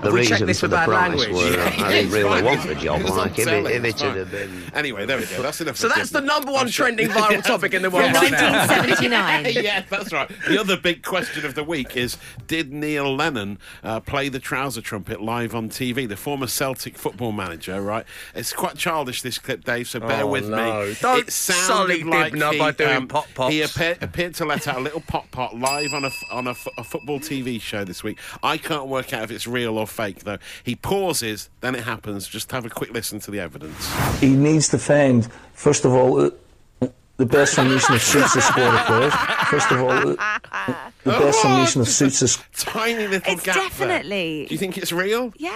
The 0.02 0.12
we 0.12 0.20
checked 0.20 0.30
reason 0.32 0.46
this 0.46 0.60
for 0.60 0.66
for 0.66 0.68
the 0.68 0.76
bad 0.76 0.84
price 0.86 1.08
language? 1.18 1.30
were 1.30 1.56
Yeah, 1.56 1.84
I 1.86 1.92
didn't 1.92 2.12
really 2.12 2.28
fine. 2.30 2.44
want 2.44 2.62
the 2.66 2.74
job. 2.76 3.00
It 3.00 3.06
Like 3.10 3.38
if 3.38 3.46
it, 3.48 3.66
if 3.66 3.84
it 3.84 3.84
had 3.84 3.98
fine. 3.98 4.16
have 4.16 4.30
been 4.30 4.62
Anyway, 4.74 5.06
there 5.06 5.18
we 5.18 5.26
go. 5.26 5.42
That's 5.42 5.60
enough. 5.60 5.76
So 5.76 5.88
for 5.88 5.96
that's 5.98 6.10
the 6.10 6.20
number 6.20 6.52
one 6.52 6.68
sure- 6.68 6.86
trending 6.86 7.08
viral 7.08 7.42
topic 7.42 7.74
in 7.74 7.82
the 7.82 7.90
world 7.90 8.12
Yeah. 8.12 8.20
right 8.20 8.30
now. 8.30 8.66
1979. 8.68 9.52
yeah, 9.64 9.84
that's 9.90 10.12
right. 10.12 10.30
The 10.48 10.60
other 10.60 10.76
big 10.76 11.02
question 11.02 11.44
of 11.44 11.54
the 11.54 11.64
week 11.64 11.96
is 11.96 12.16
Did 12.46 12.72
Neil 12.72 13.14
Lennon 13.14 13.58
uh, 13.82 14.00
play 14.00 14.28
the 14.28 14.38
trouser 14.38 14.80
trumpet 14.80 15.20
live 15.20 15.54
on 15.54 15.68
TV? 15.68 16.08
The 16.08 16.16
former 16.16 16.46
Celtic 16.46 16.96
football 16.96 17.32
manager, 17.32 17.80
right? 17.82 18.06
It's 18.34 18.52
quite 18.52 18.76
childish, 18.76 19.22
this 19.22 19.38
clip, 19.38 19.64
Dave, 19.64 19.88
so 19.88 20.00
bear 20.00 20.22
Oh, 20.22 20.26
with 20.28 20.48
no. 20.48 20.86
me. 20.86 20.96
Don't 21.00 21.20
it 21.28 21.32
sounded 21.32 21.64
sully 21.66 22.04
like 22.04 22.32
Dibnah 22.34 22.52
he, 22.52 22.58
by 22.58 22.70
doing 22.72 22.96
um, 22.96 23.08
pop 23.08 23.26
pops. 23.34 23.52
He 23.52 23.62
appeared, 23.62 24.02
appeared 24.02 24.34
to 24.36 24.44
let 24.44 24.68
out 24.68 24.76
a 24.76 24.80
little 24.80 25.00
pop 25.00 25.30
pot 25.32 25.56
live 25.58 25.92
on 25.92 26.04
a, 26.04 26.08
f- 26.08 26.24
on 26.30 26.46
a, 26.46 26.50
f- 26.50 26.68
a 26.78 26.84
football 26.84 27.18
TV 27.18 27.60
show 27.60 27.84
this 27.84 28.04
week. 28.04 28.18
I 28.42 28.58
can't 28.58 28.86
work 28.86 29.12
out 29.12 29.24
if 29.24 29.30
it's 29.30 29.46
real 29.46 29.76
or 29.78 29.86
fake, 29.88 30.24
though. 30.24 30.38
He 30.62 30.74
pauses, 30.74 31.50
then 31.60 31.74
it 31.74 31.84
happens. 31.84 32.28
Just 32.28 32.52
have 32.52 32.64
a 32.64 32.70
quick 32.70 32.92
listen 32.92 33.18
to 33.20 33.30
the 33.30 33.40
evidence. 33.40 34.20
he 34.20 34.34
needs 34.34 34.68
to 34.68 34.78
find, 34.78 35.28
first 35.52 35.84
of 35.84 35.92
all, 35.92 36.20
uh, 36.20 36.30
the 37.16 37.26
best 37.26 37.56
formation 37.56 37.94
of 37.94 38.02
suits 38.02 38.32
the 38.34 38.40
squad 38.40 38.74
of 38.74 38.86
players. 38.86 39.14
First 39.48 39.72
of 39.72 39.80
all, 39.82 40.16
the 41.08 41.18
best 41.18 41.40
formation 41.40 41.80
of 41.80 41.88
suits 41.88 42.20
the 42.20 42.44
Tiny 42.56 43.06
little 43.06 43.32
It's 43.32 43.42
gap 43.42 43.54
there. 43.54 43.64
definitely- 43.64 44.46
Do 44.48 44.54
you 44.54 44.58
think 44.58 44.78
it's 44.78 44.92
real? 44.92 45.32
Yeah. 45.36 45.52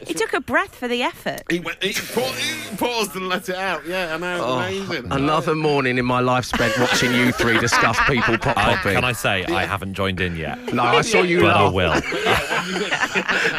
it's 0.00 0.08
he 0.08 0.14
took 0.14 0.32
a 0.32 0.40
breath 0.40 0.74
for 0.74 0.88
the 0.88 1.02
effort. 1.02 1.42
He, 1.50 1.60
went, 1.60 1.82
he, 1.82 1.92
pa- 1.92 2.32
he 2.32 2.76
paused 2.76 3.14
and 3.16 3.28
let 3.28 3.48
it 3.48 3.56
out. 3.56 3.86
Yeah, 3.86 4.14
I 4.14 4.18
know. 4.18 4.40
Oh, 4.44 4.58
amazing. 4.58 5.12
Another 5.12 5.54
morning 5.54 5.98
in 5.98 6.04
my 6.04 6.20
life 6.20 6.44
spent 6.44 6.76
watching 6.78 7.12
you 7.14 7.32
three 7.32 7.58
discuss 7.58 7.98
people 8.08 8.38
pop 8.38 8.56
I, 8.56 8.74
popping. 8.76 8.94
can 8.94 9.04
I 9.04 9.12
say 9.12 9.44
I 9.46 9.64
haven't 9.66 9.94
joined 9.94 10.20
in 10.20 10.36
yet? 10.36 10.72
No, 10.72 10.82
I 10.82 11.02
saw 11.02 11.22
you 11.22 11.40
But 11.42 11.56
I 11.56 11.62
laugh. 11.64 11.74
will. 11.74 11.92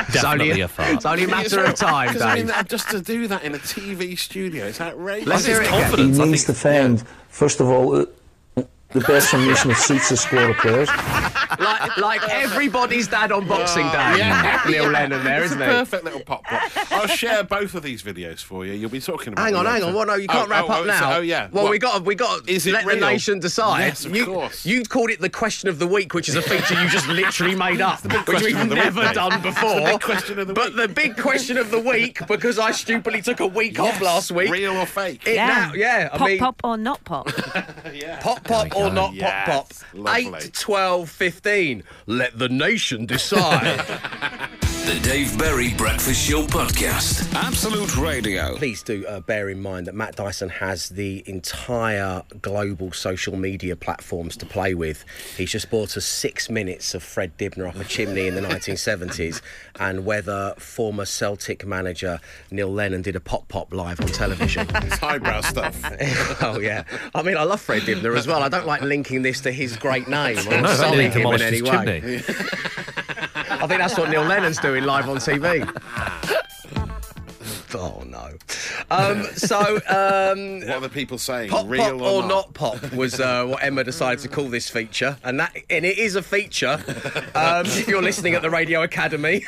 It's 0.09 0.23
only, 0.23 0.49
Definitely 0.49 0.61
a 0.61 0.67
fart. 0.67 0.93
it's 0.93 1.05
only 1.05 1.23
a 1.23 1.27
matter 1.27 1.63
of 1.63 1.75
time, 1.75 2.07
Because 2.07 2.21
I 2.21 2.35
mean, 2.35 2.51
just 2.67 2.89
to 2.89 3.01
do 3.01 3.27
that 3.27 3.43
in 3.43 3.55
a 3.55 3.57
TV 3.57 4.17
studio, 4.17 4.65
it's 4.65 4.79
outrageous. 4.81 5.27
Let's 5.27 5.45
hear 5.45 5.61
it 5.61 5.67
again. 5.67 6.13
He 6.13 6.25
needs 6.25 6.45
to 6.45 6.53
find, 6.53 7.03
first 7.29 7.59
of 7.59 7.67
all, 7.67 7.95
uh, 7.95 8.05
the 8.91 9.01
best 9.01 9.29
combination 9.29 9.71
of 9.71 9.77
Suicide 9.77 10.17
Squad 10.17 10.49
of 10.49 10.57
players. 10.57 10.87
like, 11.59 11.97
like 11.97 12.21
everybody's 12.29 13.07
dad 13.07 13.31
on 13.31 13.47
Boxing 13.47 13.85
oh, 13.87 13.91
Day. 13.91 13.97
Oh, 13.99 14.15
yeah. 14.15 14.61
Neil 14.69 14.89
Lennon 14.89 15.23
there, 15.23 15.43
It's 15.43 15.51
isn't 15.51 15.61
a 15.61 15.65
he? 15.65 15.71
perfect 15.71 16.03
little 16.05 16.21
pop 16.21 16.43
pop. 16.43 16.71
I'll 16.91 17.07
share 17.07 17.43
both 17.43 17.75
of 17.75 17.83
these 17.83 18.01
videos 18.01 18.39
for 18.41 18.65
you. 18.65 18.73
You'll 18.73 18.89
be 18.89 18.99
talking 18.99 19.33
about. 19.33 19.43
Hang 19.43 19.55
on, 19.55 19.65
them 19.65 19.73
hang 19.73 19.83
on. 19.83 19.87
later. 19.89 19.97
Well, 19.97 20.05
no, 20.07 20.15
you 20.15 20.27
can't 20.27 20.47
Oh, 20.47 20.49
wrap 20.49 20.63
oh, 20.65 20.73
up 20.73 20.79
oh, 20.81 20.83
now. 20.85 20.99
so- 21.11 21.17
oh 21.17 21.21
yeah. 21.21 21.49
Well, 21.51 21.65
What- 21.65 21.71
we 21.71 21.79
got 21.79 22.03
we 22.05 22.15
got 22.15 22.45
to 22.45 22.51
Is 22.51 22.65
let 22.65 22.85
real? 22.85 22.95
the 22.99 23.05
nation 23.05 23.39
decide. 23.39 23.79
Yes, 23.85 24.05
of 24.05 24.15
you, 24.15 24.25
course. 24.25 24.65
You 24.65 24.83
called 24.83 25.09
it 25.11 25.19
the 25.19 25.29
question 25.29 25.69
of 25.69 25.77
the 25.79 25.87
week, 25.87 26.13
which 26.13 26.27
is 26.29 26.35
a 26.35 26.41
feature 26.41 26.81
you 26.81 26.89
just 26.89 27.07
literally 27.07 27.55
made 27.55 27.81
up, 27.81 28.01
which 28.27 28.41
we've 28.41 28.55
of 28.57 28.69
the 28.69 28.75
week, 28.75 28.83
never 28.83 29.13
done 29.13 29.41
before. 29.41 29.79
It's 29.79 29.85
the 29.85 29.91
big 29.91 30.01
question 30.01 30.39
of 30.39 30.47
the 30.47 30.53
but 30.53 30.65
week. 30.69 30.75
the 30.77 30.87
big 30.87 31.17
question 31.17 31.57
of 31.57 31.69
the 31.71 31.79
week, 31.79 32.25
because 32.27 32.57
I 32.57 32.71
stupidly 32.71 33.21
took 33.21 33.39
a 33.39 33.47
week 33.47 33.79
off 33.79 34.01
last 34.01 34.31
week. 34.31 34.49
Real 34.51 34.77
or 34.77 34.85
fake? 34.85 35.27
It 35.27 35.35
now, 35.35 35.73
yeah. 35.73 36.09
I 36.11 36.17
pop, 36.17 36.27
mean, 36.27 36.39
pop, 36.39 36.61
or 36.63 36.77
not 36.77 37.03
pop. 37.03 37.27
Pop 38.21 38.43
pop 38.43 38.75
or 38.79 38.91
not 38.91 39.13
Yes, 39.13 39.47
pop 39.47 39.69
pop. 39.69 39.73
lovely. 39.93 40.39
8, 40.45 40.53
12, 40.53 41.09
15. 41.09 41.83
Let 42.07 42.37
the 42.39 42.49
nation 42.49 43.05
decide. 43.05 43.79
The 44.89 44.99
Dave 45.01 45.37
Berry 45.37 45.71
Breakfast 45.75 46.27
Show 46.27 46.47
Podcast. 46.47 47.31
Absolute 47.35 47.95
Radio. 47.95 48.55
Please 48.55 48.81
do 48.81 49.05
uh, 49.05 49.19
bear 49.19 49.47
in 49.49 49.61
mind 49.61 49.85
that 49.85 49.93
Matt 49.93 50.15
Dyson 50.15 50.49
has 50.49 50.89
the 50.89 51.23
entire 51.29 52.23
global 52.41 52.91
social 52.91 53.37
media 53.37 53.75
platforms 53.75 54.35
to 54.37 54.47
play 54.47 54.73
with. 54.73 55.05
He's 55.37 55.51
just 55.51 55.69
bought 55.69 55.95
us 55.95 56.05
six 56.05 56.49
minutes 56.49 56.95
of 56.95 57.03
Fred 57.03 57.37
Dibnah 57.37 57.67
up 57.67 57.75
a 57.75 57.83
chimney 57.83 58.25
in 58.25 58.33
the 58.33 58.41
1970s 58.49 59.43
and 59.79 60.05
whether 60.05 60.55
former 60.57 61.05
Celtic 61.05 61.67
manager 61.67 62.19
Neil 62.49 62.73
Lennon 62.73 63.03
did 63.03 63.15
a 63.15 63.19
pop 63.19 63.47
pop 63.47 63.71
live 63.71 64.01
on 64.01 64.07
television. 64.07 64.65
It's 64.89 64.97
highbrow 64.97 65.41
stuff. 65.41 65.79
oh, 66.41 66.59
yeah. 66.59 66.83
I 67.13 67.21
mean, 67.21 67.37
I 67.37 67.43
love 67.43 67.61
Fred 67.61 67.83
Dibnah 67.83 68.17
as 68.17 68.25
well. 68.25 68.41
I 68.41 68.49
don't 68.49 68.65
like 68.65 68.81
linking 68.81 69.21
this 69.21 69.39
to 69.41 69.51
his 69.51 69.77
great 69.77 70.07
name 70.07 70.39
or 70.39 70.49
No, 70.49 70.61
that 70.63 70.77
sullying 70.77 71.11
didn't 71.11 71.27
him 71.27 71.33
in 71.35 71.41
any 71.43 71.61
way. 71.61 72.23
I 73.61 73.67
think 73.67 73.81
that's 73.81 73.97
what 73.97 74.09
Neil 74.09 74.23
Lennon's 74.23 74.57
doing 74.57 74.85
live 74.85 75.09
on 75.09 75.17
TV. 75.17 75.67
Oh 77.75 78.03
no! 78.05 78.31
Um, 78.89 79.23
so 79.35 79.57
um, 79.87 80.59
What 80.61 80.69
are 80.69 80.79
the 80.81 80.89
people 80.91 81.17
saying? 81.17 81.49
Pop 81.49 81.65
Real 81.67 81.99
pop 81.99 82.01
or 82.01 82.27
not 82.27 82.53
pop 82.53 82.91
was 82.93 83.19
uh, 83.19 83.45
what 83.45 83.63
Emma 83.63 83.83
decided 83.83 84.19
to 84.23 84.27
call 84.27 84.45
this 84.49 84.69
feature, 84.69 85.17
and 85.23 85.39
that 85.39 85.55
and 85.69 85.85
it 85.85 85.97
is 85.97 86.15
a 86.15 86.21
feature. 86.23 86.79
Um, 87.35 87.65
if 87.67 87.87
you're 87.87 88.01
listening 88.01 88.33
at 88.33 88.41
the 88.41 88.49
Radio 88.49 88.81
Academy, 88.83 89.45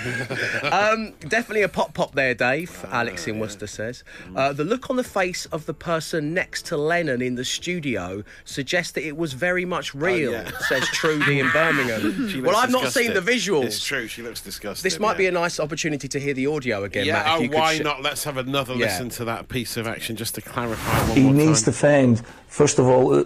um, 0.63 1.13
definitely 1.27 1.63
a 1.63 1.69
pop 1.69 1.93
pop 1.93 2.13
there, 2.13 2.33
Dave. 2.33 2.85
Alex 2.91 3.27
in 3.27 3.39
Worcester 3.39 3.67
says 3.67 4.03
uh, 4.35 4.53
the 4.53 4.63
look 4.63 4.89
on 4.89 4.95
the 4.97 5.03
face 5.03 5.45
of 5.47 5.65
the 5.65 5.73
person 5.73 6.33
next 6.33 6.65
to 6.67 6.77
Lennon 6.77 7.21
in 7.21 7.35
the 7.35 7.45
studio 7.45 8.23
suggests 8.45 8.91
that 8.93 9.05
it 9.05 9.17
was 9.17 9.33
very 9.33 9.65
much 9.65 9.93
real. 9.95 10.31
yeah. 10.31 10.49
Says 10.67 10.85
Trudy 10.89 11.39
in 11.39 11.49
Birmingham. 11.51 12.41
Well, 12.41 12.55
I've 12.55 12.71
not 12.71 12.91
seen 12.91 13.13
the 13.13 13.19
visuals. 13.21 13.65
It's 13.65 13.83
true. 13.83 14.07
She 14.07 14.21
looks 14.21 14.41
disgusted. 14.41 14.83
This 14.83 14.99
might 14.99 15.17
be 15.17 15.27
a 15.27 15.31
nice 15.31 15.59
opportunity 15.59 16.07
to 16.07 16.19
hear 16.19 16.33
the 16.33 16.47
audio 16.47 16.83
again, 16.83 17.05
Yeah, 17.05 17.13
Matt. 17.23 17.39
oh, 17.39 17.57
why 17.57 17.75
sh- 17.77 17.81
not? 17.81 18.01
Let's 18.11 18.25
have 18.25 18.35
another 18.35 18.73
Yeah. 18.73 18.87
listen 18.87 19.07
to 19.11 19.23
that 19.23 19.47
piece 19.47 19.77
of 19.77 19.87
action 19.87 20.17
just 20.17 20.35
to 20.35 20.41
clarify 20.41 20.99
one 21.07 21.15
He 21.15 21.23
more 21.23 21.33
needs 21.33 21.61
to 21.61 21.71
find, 21.71 22.21
first 22.49 22.77
of 22.77 22.85
all, 22.85 23.15
uh, 23.21 23.23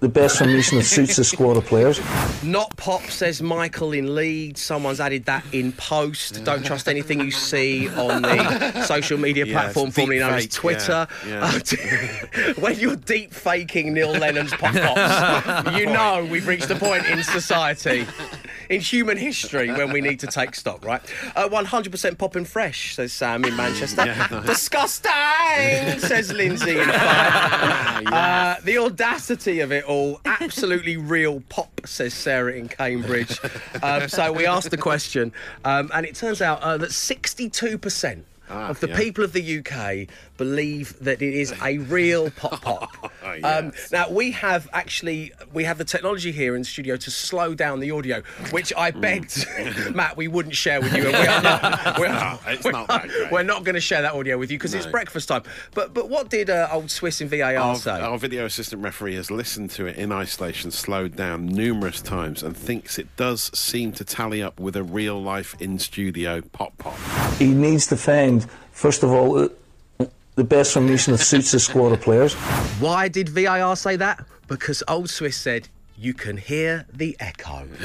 the 0.00 0.08
best 0.08 0.38
formation 0.38 0.78
that 0.78 0.84
suits 0.84 1.16
the 1.16 1.24
Squad 1.24 1.58
of 1.58 1.66
players. 1.66 2.00
Not 2.42 2.74
pop, 2.78 3.02
says 3.10 3.42
Michael 3.42 3.92
in 3.92 4.14
Leeds. 4.14 4.62
Someone's 4.62 5.00
added 5.00 5.26
that 5.26 5.44
in 5.52 5.72
post. 5.72 6.42
Don't 6.44 6.64
trust 6.64 6.88
anything 6.88 7.20
you 7.20 7.30
see 7.30 7.88
on 7.90 8.22
the 8.22 8.82
social 8.86 9.18
media 9.18 9.44
Yeah, 9.44 9.52
platform 9.60 9.88
it's 9.88 9.96
formerly 9.96 10.16
deep 10.16 10.26
known 10.26 10.34
as 10.38 10.42
fake, 10.44 10.52
Twitter. 10.52 11.06
yeah, 11.28 12.52
when 12.58 12.80
you're 12.80 12.96
deep 12.96 13.34
faking 13.34 13.92
Neil 13.92 14.12
Lennon's 14.12 14.54
pop 14.54 14.74
pops, 14.74 15.72
you 15.78 15.84
know 15.84 16.26
we've 16.30 16.48
reached 16.48 16.70
a 16.70 16.76
point 16.76 17.04
in 17.04 17.22
society, 17.22 18.06
in 18.70 18.80
human 18.80 19.18
history, 19.18 19.70
when 19.72 19.92
we 19.92 20.00
need 20.00 20.20
to 20.20 20.28
take 20.28 20.54
stock, 20.54 20.84
right? 20.84 21.02
Uh, 21.34 21.48
100% 21.48 22.16
pop 22.16 22.36
and 22.36 22.46
fresh, 22.46 22.94
says 22.94 23.12
Sam 23.12 23.44
in 23.44 23.56
Manchester. 23.56 24.04
Disgusting, 24.46 25.10
says 25.98 26.32
Lindsay 26.32 26.78
in 26.78 26.86
Fife. 26.86 28.06
Uh, 28.06 28.56
the 28.62 28.78
audacity 28.78 29.58
of 29.58 29.72
it 29.72 29.84
all, 29.84 30.20
absolutely 30.24 30.96
real 30.96 31.42
pop, 31.48 31.80
says 31.84 32.14
Sarah 32.14 32.52
in 32.52 32.68
Cambridge. 32.68 33.38
Um, 33.82 34.08
so 34.08 34.32
we 34.32 34.46
asked 34.46 34.70
the 34.70 34.76
question, 34.76 35.32
um, 35.64 35.90
and 35.94 36.04
it 36.04 36.14
turns 36.14 36.42
out 36.42 36.60
uh, 36.60 36.76
that 36.76 36.90
62% 36.90 38.22
of 38.50 38.80
the 38.80 38.88
yeah. 38.88 38.96
people 38.96 39.24
of 39.24 39.32
the 39.32 39.58
UK 39.58 40.08
believe 40.40 40.98
that 41.00 41.20
it 41.20 41.34
is 41.34 41.52
a 41.62 41.76
real 41.78 42.30
pop 42.40 42.62
pop. 42.62 42.90
um, 43.44 43.66
Yes. 43.74 43.92
now 43.92 44.08
we 44.10 44.30
have 44.32 44.68
actually 44.72 45.32
we 45.52 45.64
have 45.64 45.76
the 45.76 45.84
technology 45.84 46.32
here 46.32 46.54
in 46.56 46.62
the 46.62 46.66
studio 46.66 46.96
to 46.96 47.10
slow 47.10 47.54
down 47.54 47.78
the 47.80 47.90
audio, 47.90 48.22
which 48.50 48.72
I 48.76 48.90
begged 48.90 49.46
Matt 49.94 50.16
we 50.16 50.26
wouldn't 50.28 50.56
share 50.56 50.80
with 50.80 50.94
you, 50.96 51.04
and 51.08 51.12
we 51.12 51.26
are 51.26 51.42
not. 51.42 51.98
We're, 51.98 52.08
No, 52.08 52.38
it's 52.46 52.64
we're 52.64 52.72
not 52.72 52.88
that 52.88 53.08
great. 53.08 53.30
We're 53.30 53.42
not 53.42 53.64
going 53.64 53.74
to 53.74 53.80
share 53.80 54.00
that 54.02 54.14
audio 54.14 54.38
with 54.38 54.50
you 54.50 54.56
because 54.58 54.72
it's 54.72 54.86
breakfast 54.86 55.28
time. 55.28 55.42
But 55.74 55.92
but 55.92 56.08
what 56.08 56.30
did 56.30 56.48
uh, 56.48 56.68
old 56.72 56.90
Swiss 56.90 57.20
in 57.20 57.28
VAR 57.28 57.54
Our, 57.54 57.76
say? 57.76 58.00
our 58.00 58.16
video 58.18 58.46
assistant 58.46 58.82
referee 58.82 59.16
has 59.16 59.30
listened 59.30 59.70
to 59.72 59.86
it 59.86 59.96
in 59.96 60.10
isolation, 60.10 60.70
slowed 60.70 61.14
down 61.16 61.46
numerous 61.46 62.00
times, 62.00 62.42
and 62.42 62.56
thinks 62.56 62.98
it 62.98 63.14
does 63.16 63.50
seem 63.56 63.92
to 63.92 64.04
tally 64.04 64.42
up 64.42 64.58
with 64.58 64.74
a 64.76 64.82
real 64.82 65.22
life 65.22 65.54
in 65.60 65.78
studio 65.78 66.40
pop 66.52 66.76
pop. 66.78 66.96
He 67.38 67.48
needs 67.48 67.86
to 67.88 67.96
find, 67.96 68.46
first 68.72 69.02
of 69.02 69.10
all, 69.10 69.38
uh, 69.38 69.48
the 70.40 70.44
best 70.44 70.72
formation 70.72 71.12
that 71.12 71.18
suits 71.18 71.50
the 71.52 71.60
Squad 71.60 71.92
of 71.92 72.00
players. 72.00 72.32
Why 72.80 73.08
did 73.08 73.28
VAR 73.28 73.76
say 73.76 73.96
that? 73.96 74.24
Because 74.48 74.82
old 74.88 75.10
Swiss 75.10 75.36
said. 75.36 75.68
You 75.98 76.14
can 76.14 76.38
hear 76.38 76.86
the 76.94 77.14
echo. 77.20 77.66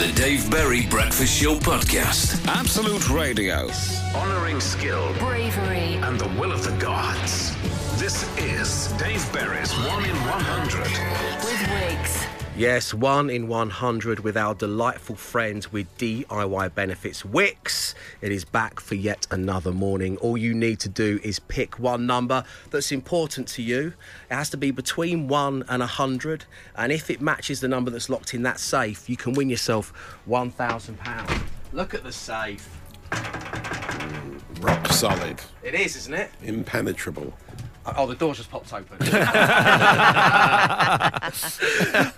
The 0.00 0.10
Dave 0.16 0.50
Berry 0.50 0.86
Breakfast 0.86 1.38
Show 1.42 1.56
Podcast. 1.56 2.46
Absolute 2.46 3.10
Radio. 3.10 3.68
Honoring 4.14 4.60
skill 4.60 5.12
Bravery. 5.18 5.96
and 6.06 6.18
the 6.18 6.28
will 6.40 6.52
of 6.52 6.64
the 6.64 6.74
gods. 6.78 7.54
This 8.00 8.24
is 8.38 8.90
Dave 8.94 9.30
Berry's 9.30 9.74
1 9.76 10.04
in 10.06 10.16
100. 10.16 11.39
Yes, 12.60 12.92
one 12.92 13.30
in 13.30 13.48
100 13.48 14.20
with 14.20 14.36
our 14.36 14.54
delightful 14.54 15.16
friends 15.16 15.72
with 15.72 15.86
DIY 15.96 16.74
Benefits 16.74 17.24
Wix. 17.24 17.94
It 18.20 18.30
is 18.32 18.44
back 18.44 18.80
for 18.80 18.96
yet 18.96 19.26
another 19.30 19.72
morning. 19.72 20.18
All 20.18 20.36
you 20.36 20.52
need 20.52 20.78
to 20.80 20.90
do 20.90 21.18
is 21.22 21.38
pick 21.38 21.78
one 21.78 22.04
number 22.04 22.44
that's 22.70 22.92
important 22.92 23.48
to 23.48 23.62
you. 23.62 23.94
It 24.30 24.34
has 24.34 24.50
to 24.50 24.58
be 24.58 24.72
between 24.72 25.26
1 25.26 25.64
and 25.70 25.80
100. 25.80 26.44
And 26.76 26.92
if 26.92 27.08
it 27.08 27.22
matches 27.22 27.60
the 27.60 27.68
number 27.68 27.90
that's 27.90 28.10
locked 28.10 28.34
in 28.34 28.42
that 28.42 28.60
safe, 28.60 29.08
you 29.08 29.16
can 29.16 29.32
win 29.32 29.48
yourself 29.48 30.20
£1,000. 30.28 31.42
Look 31.72 31.94
at 31.94 32.04
the 32.04 32.12
safe. 32.12 32.68
Rock 34.60 34.86
solid, 34.88 35.40
It 35.62 35.74
is, 35.74 35.96
isn't 35.96 36.12
it? 36.12 36.30
impenetrable. 36.42 37.32
Oh, 37.86 38.06
the 38.06 38.14
door 38.14 38.34
just 38.34 38.50
popped 38.50 38.74
open. 38.74 38.98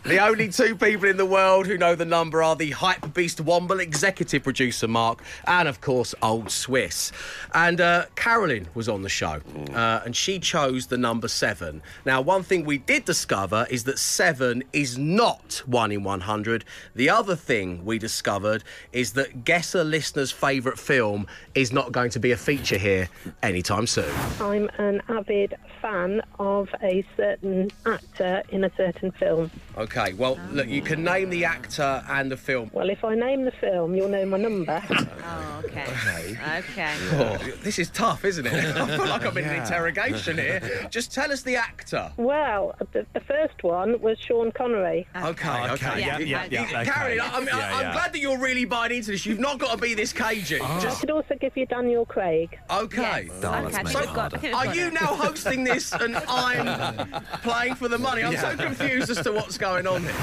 the 0.02 0.18
only 0.20 0.48
two 0.48 0.74
people 0.74 1.08
in 1.08 1.16
the 1.16 1.26
world 1.26 1.66
who 1.66 1.78
know 1.78 1.94
the 1.94 2.04
number 2.04 2.42
are 2.42 2.56
the 2.56 2.72
hype 2.72 3.14
beast 3.14 3.44
Womble 3.44 3.80
executive 3.80 4.42
producer 4.42 4.88
Mark 4.88 5.22
and, 5.46 5.68
of 5.68 5.80
course, 5.80 6.16
Old 6.20 6.50
Swiss. 6.50 7.12
And 7.54 7.80
uh, 7.80 8.06
Carolyn 8.16 8.66
was 8.74 8.88
on 8.88 9.02
the 9.02 9.08
show, 9.08 9.40
uh, 9.72 10.00
and 10.04 10.16
she 10.16 10.40
chose 10.40 10.88
the 10.88 10.98
number 10.98 11.28
seven. 11.28 11.80
Now, 12.04 12.20
one 12.20 12.42
thing 12.42 12.64
we 12.64 12.78
did 12.78 13.04
discover 13.04 13.66
is 13.70 13.84
that 13.84 14.00
seven 14.00 14.64
is 14.72 14.98
not 14.98 15.62
one 15.66 15.92
in 15.92 16.02
100. 16.02 16.64
The 16.96 17.08
other 17.08 17.36
thing 17.36 17.84
we 17.84 18.00
discovered 18.00 18.64
is 18.92 19.12
that 19.12 19.44
guess 19.44 19.76
a 19.76 19.84
listener's 19.84 20.32
favourite 20.32 20.78
film 20.78 21.28
is 21.54 21.72
not 21.72 21.92
going 21.92 22.10
to 22.10 22.18
be 22.18 22.32
a 22.32 22.36
feature 22.36 22.78
here 22.78 23.08
anytime 23.44 23.86
soon. 23.86 24.12
I'm 24.40 24.68
an 24.78 25.02
avid 25.08 25.51
fan 25.80 26.20
of 26.38 26.68
a 26.82 27.04
certain 27.16 27.70
actor 27.86 28.42
in 28.50 28.64
a 28.64 28.70
certain 28.76 29.10
film. 29.12 29.50
Okay, 29.76 30.12
well, 30.12 30.38
look, 30.52 30.68
you 30.68 30.80
can 30.82 31.02
name 31.02 31.30
the 31.30 31.44
actor 31.44 32.04
and 32.08 32.30
the 32.30 32.36
film. 32.36 32.70
Well, 32.72 32.88
if 32.90 33.04
I 33.04 33.14
name 33.14 33.44
the 33.44 33.50
film, 33.52 33.94
you'll 33.94 34.08
know 34.08 34.24
my 34.26 34.38
number. 34.38 34.82
Oh, 35.24 35.62
okay. 35.64 36.36
Okay. 36.58 36.94
Oh, 37.12 37.38
this 37.62 37.78
is 37.78 37.88
tough, 37.90 38.24
isn't 38.24 38.44
it? 38.44 38.52
I 38.76 38.96
feel 38.96 39.06
like 39.06 39.24
I'm 39.24 39.36
in 39.38 39.44
an 39.44 39.62
interrogation 39.62 40.36
here. 40.36 40.88
Just 40.90 41.12
tell 41.14 41.30
us 41.32 41.42
the 41.42 41.56
actor. 41.56 42.12
well, 42.16 42.74
the, 42.92 43.06
the 43.14 43.20
first 43.20 43.62
one 43.62 44.00
was 44.00 44.18
Sean 44.18 44.50
Connery. 44.52 45.06
Okay, 45.16 45.70
okay. 45.70 46.00
Yeah, 46.00 46.18
You- 46.18 46.26
yeah, 46.26 46.44
you- 46.44 46.50
yeah, 46.50 46.80
you- 46.82 46.90
Karen, 46.90 47.20
I 47.20 47.38
mean, 47.40 47.48
I- 47.50 47.58
Yeah, 47.58 47.76
I'm 47.78 47.92
glad 47.92 48.12
that 48.12 48.18
you're 48.18 48.38
really 48.38 48.64
buying 48.64 48.92
into 48.92 49.12
this. 49.12 49.24
You've 49.24 49.38
not 49.38 49.58
got 49.58 49.72
to 49.76 49.78
be 49.78 49.94
this 49.94 50.12
cagey. 50.12 50.58
Ah. 50.60 50.78
I 50.78 50.82
Just 50.82 51.00
could 51.00 51.10
also 51.12 51.34
give 51.40 51.56
you 51.56 51.64
Daniel 51.66 52.04
Craig. 52.04 52.58
okay. 52.70 53.28
Yes. 53.28 53.30
Oh, 53.36 53.40
that's 53.40 53.44
okay, 53.44 53.54
I 53.54 53.62
think 53.70 53.84
made 53.86 53.94
we've 53.94 54.02
it 54.02 54.06
got, 54.06 54.16
I 54.16 54.20
harder. 54.20 54.38
think 54.38 54.42
we've 54.42 54.54
Are 54.54 54.74
you 54.74 54.90
now 54.90 55.06
hosting 55.06 55.41
this 55.42 55.92
and 55.92 56.16
I'm 56.28 57.22
playing 57.42 57.74
for 57.74 57.88
the 57.88 57.98
money? 57.98 58.22
I'm 58.22 58.36
so 58.36 58.56
confused 58.56 59.10
as 59.10 59.20
to 59.22 59.32
what's 59.32 59.58
going 59.58 59.86
on 59.86 60.02
here. 60.02 60.14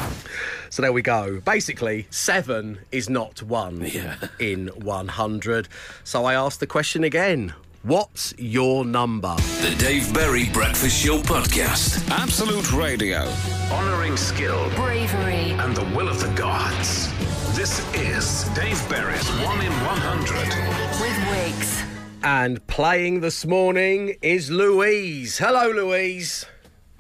So 0.70 0.82
there 0.82 0.94
we 0.94 1.02
go. 1.02 1.40
Basically, 1.42 2.08
seven 2.10 2.80
is 2.92 3.10
not 3.10 3.42
one 3.44 3.90
in 4.40 4.68
100. 4.68 5.68
So 6.04 6.26
I 6.26 6.34
asked 6.36 6.60
the 6.60 6.68
question 6.68 7.04
again 7.04 7.54
What's 7.84 8.34
your 8.38 8.84
number? 8.84 9.36
The 9.62 9.76
Dave 9.80 10.14
Berry 10.14 10.50
Breakfast 10.50 11.02
Show 11.02 11.20
Podcast. 11.20 12.10
Absolute 12.10 12.74
Radio. 12.74 13.22
Honoring 13.72 14.18
skill 14.18 14.70
Bravery. 14.72 15.52
and 15.52 15.76
the 15.76 15.86
will 15.96 16.10
of 16.10 16.20
the 16.20 16.28
gods. 16.36 17.08
This 17.56 17.80
is 17.96 18.44
Dave 18.50 18.88
Berry's 18.90 19.28
1 19.30 19.62
in 19.62 19.72
100. 19.72 21.02
With 21.02 21.56
Wix. 21.56 21.89
And 22.24 22.66
playing 22.68 23.22
this 23.22 23.46
morning 23.46 24.18
is 24.22 24.52
Louise. 24.52 25.38
Hello, 25.38 25.70
Louise. 25.70 26.46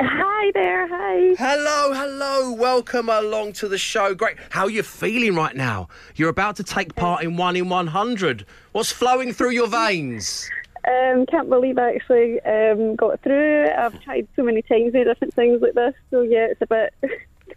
Hi 0.01 0.51
there, 0.53 0.87
hi. 0.87 1.35
Hello, 1.37 1.93
hello. 1.93 2.53
Welcome 2.53 3.09
along 3.09 3.53
to 3.53 3.67
the 3.67 3.77
show. 3.77 4.15
Great. 4.15 4.37
How 4.49 4.63
are 4.63 4.69
you 4.69 4.81
feeling 4.81 5.35
right 5.35 5.55
now? 5.55 5.89
You're 6.15 6.29
about 6.29 6.55
to 6.57 6.63
take 6.63 6.95
part 6.95 7.23
in 7.23 7.35
one 7.35 7.57
in 7.57 7.67
100. 7.67 8.45
What's 8.71 8.93
flowing 8.93 9.33
through 9.33 9.51
your 9.51 9.67
veins? 9.67 10.49
Um, 10.87 11.25
can't 11.25 11.49
believe 11.49 11.77
I 11.77 11.95
actually 11.95 12.39
um, 12.41 12.95
got 12.95 13.21
through. 13.21 13.67
I've 13.77 14.01
tried 14.01 14.25
so 14.37 14.43
many 14.43 14.61
times 14.61 14.93
with 14.93 15.05
different 15.05 15.33
things 15.33 15.61
like 15.61 15.73
this, 15.73 15.95
so 16.11 16.21
yeah, 16.21 16.47
it's 16.49 16.61
a 16.61 16.67
bit 16.67 16.93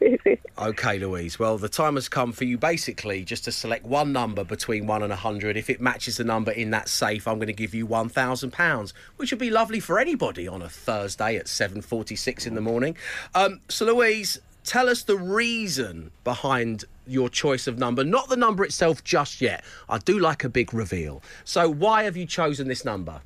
Okay, 0.58 0.98
Louise. 0.98 1.38
Well, 1.38 1.56
the 1.58 1.68
time 1.68 1.94
has 1.94 2.08
come 2.08 2.30
for 2.30 2.44
you 2.44 2.58
basically 2.58 3.24
just 3.24 3.44
to 3.44 3.52
select 3.52 3.84
one 3.84 4.12
number 4.12 4.44
between 4.44 4.86
1 4.86 5.02
and 5.02 5.10
a 5.10 5.16
100. 5.16 5.56
If 5.56 5.70
it 5.70 5.80
matches 5.80 6.18
the 6.18 6.24
number 6.24 6.52
in 6.52 6.70
that 6.70 6.88
safe, 6.88 7.26
I'm 7.26 7.38
going 7.38 7.46
to 7.48 7.52
give 7.52 7.74
you 7.74 7.86
£1,000, 7.86 8.92
which 9.16 9.32
would 9.32 9.40
be 9.40 9.50
lovely 9.50 9.80
for 9.80 9.98
anybody 9.98 10.46
on 10.46 10.62
a 10.62 10.68
Thursday 10.68 11.36
at 11.36 11.46
7.46 11.46 12.46
in 12.46 12.54
the 12.54 12.60
morning. 12.60 12.96
Um, 13.34 13.60
so, 13.68 13.86
Louise, 13.86 14.38
tell 14.62 14.88
us 14.88 15.02
the 15.02 15.16
reason 15.16 16.12
behind 16.22 16.84
your 17.06 17.28
choice 17.28 17.66
of 17.66 17.78
number, 17.78 18.04
not 18.04 18.28
the 18.28 18.36
number 18.36 18.62
itself 18.62 19.02
just 19.02 19.40
yet. 19.40 19.64
I 19.88 19.98
do 19.98 20.18
like 20.18 20.44
a 20.44 20.48
big 20.48 20.72
reveal. 20.74 21.22
So, 21.44 21.68
why 21.68 22.04
have 22.04 22.16
you 22.16 22.26
chosen 22.26 22.68
this 22.68 22.84
number? 22.84 23.22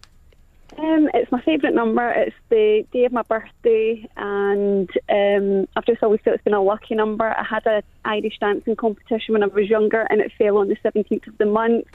Um, 0.79 1.09
it's 1.15 1.33
my 1.33 1.41
favourite 1.41 1.75
number. 1.75 2.11
It's 2.11 2.37
the 2.51 2.85
day 2.93 3.07
of 3.07 3.13
my 3.13 3.23
birthday, 3.23 4.07
and 4.17 4.91
um, 5.09 5.67
I've 5.75 5.87
just 5.87 6.03
always 6.03 6.21
felt 6.21 6.35
it's 6.35 6.45
been 6.45 6.53
a 6.53 6.63
lucky 6.63 6.95
number. 6.95 7.27
I 7.27 7.45
had 7.45 7.67
a 7.67 7.83
Irish 8.05 8.39
dancing 8.39 8.77
competition 8.77 9.33
when 9.33 9.43
I 9.43 9.47
was 9.47 9.71
younger, 9.71 10.03
and 10.03 10.21
it 10.21 10.33
fell 10.37 10.59
on 10.59 10.69
the 10.69 10.77
17th 10.77 11.29
of 11.29 11.39
the 11.39 11.47
month, 11.47 11.87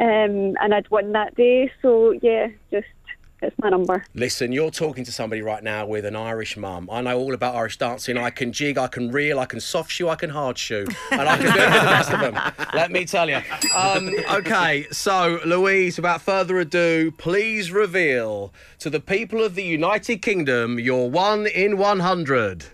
um, 0.00 0.56
and 0.60 0.74
I'd 0.74 0.90
won 0.90 1.12
that 1.12 1.36
day. 1.36 1.70
So 1.80 2.12
yeah, 2.22 2.48
just 2.72 2.88
it's 3.44 3.58
my 3.58 3.68
number. 3.68 4.04
Listen, 4.14 4.52
you're 4.52 4.70
talking 4.70 5.04
to 5.04 5.12
somebody 5.12 5.42
right 5.42 5.62
now 5.62 5.86
with 5.86 6.04
an 6.04 6.16
Irish 6.16 6.56
mum. 6.56 6.88
I 6.90 7.00
know 7.02 7.18
all 7.18 7.34
about 7.34 7.54
Irish 7.54 7.76
dancing. 7.76 8.16
I 8.16 8.30
can 8.30 8.52
jig, 8.52 8.78
I 8.78 8.88
can 8.88 9.10
reel, 9.10 9.38
I 9.38 9.46
can 9.46 9.60
soft 9.60 9.90
shoe, 9.90 10.08
I 10.08 10.16
can 10.16 10.30
hard 10.30 10.58
shoe, 10.58 10.86
and 11.10 11.28
I 11.28 11.36
can 11.36 11.54
do 11.54 11.60
it 11.60 11.70
with 11.70 11.82
the 11.82 11.88
best 11.88 12.12
of 12.12 12.20
them. 12.20 12.38
Let 12.74 12.90
me 12.90 13.04
tell 13.04 13.28
you. 13.28 13.40
Um, 13.74 14.14
okay, 14.32 14.86
so 14.90 15.40
Louise, 15.44 15.96
without 15.96 16.22
further 16.22 16.58
ado, 16.58 17.12
please 17.12 17.70
reveal 17.70 18.52
to 18.78 18.90
the 18.90 19.00
people 19.00 19.42
of 19.42 19.54
the 19.54 19.64
United 19.64 20.22
Kingdom 20.22 20.78
your 20.78 21.10
one 21.10 21.46
in 21.46 21.76
100. 21.76 22.64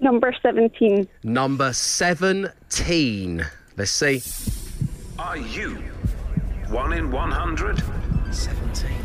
Number 0.00 0.34
17. 0.42 1.06
Number 1.22 1.72
17. 1.72 3.46
Let's 3.76 3.90
see. 3.90 4.22
Are 5.18 5.36
you 5.36 5.76
1 6.68 6.92
in 6.94 7.10
100? 7.10 7.82
17. 8.32 8.99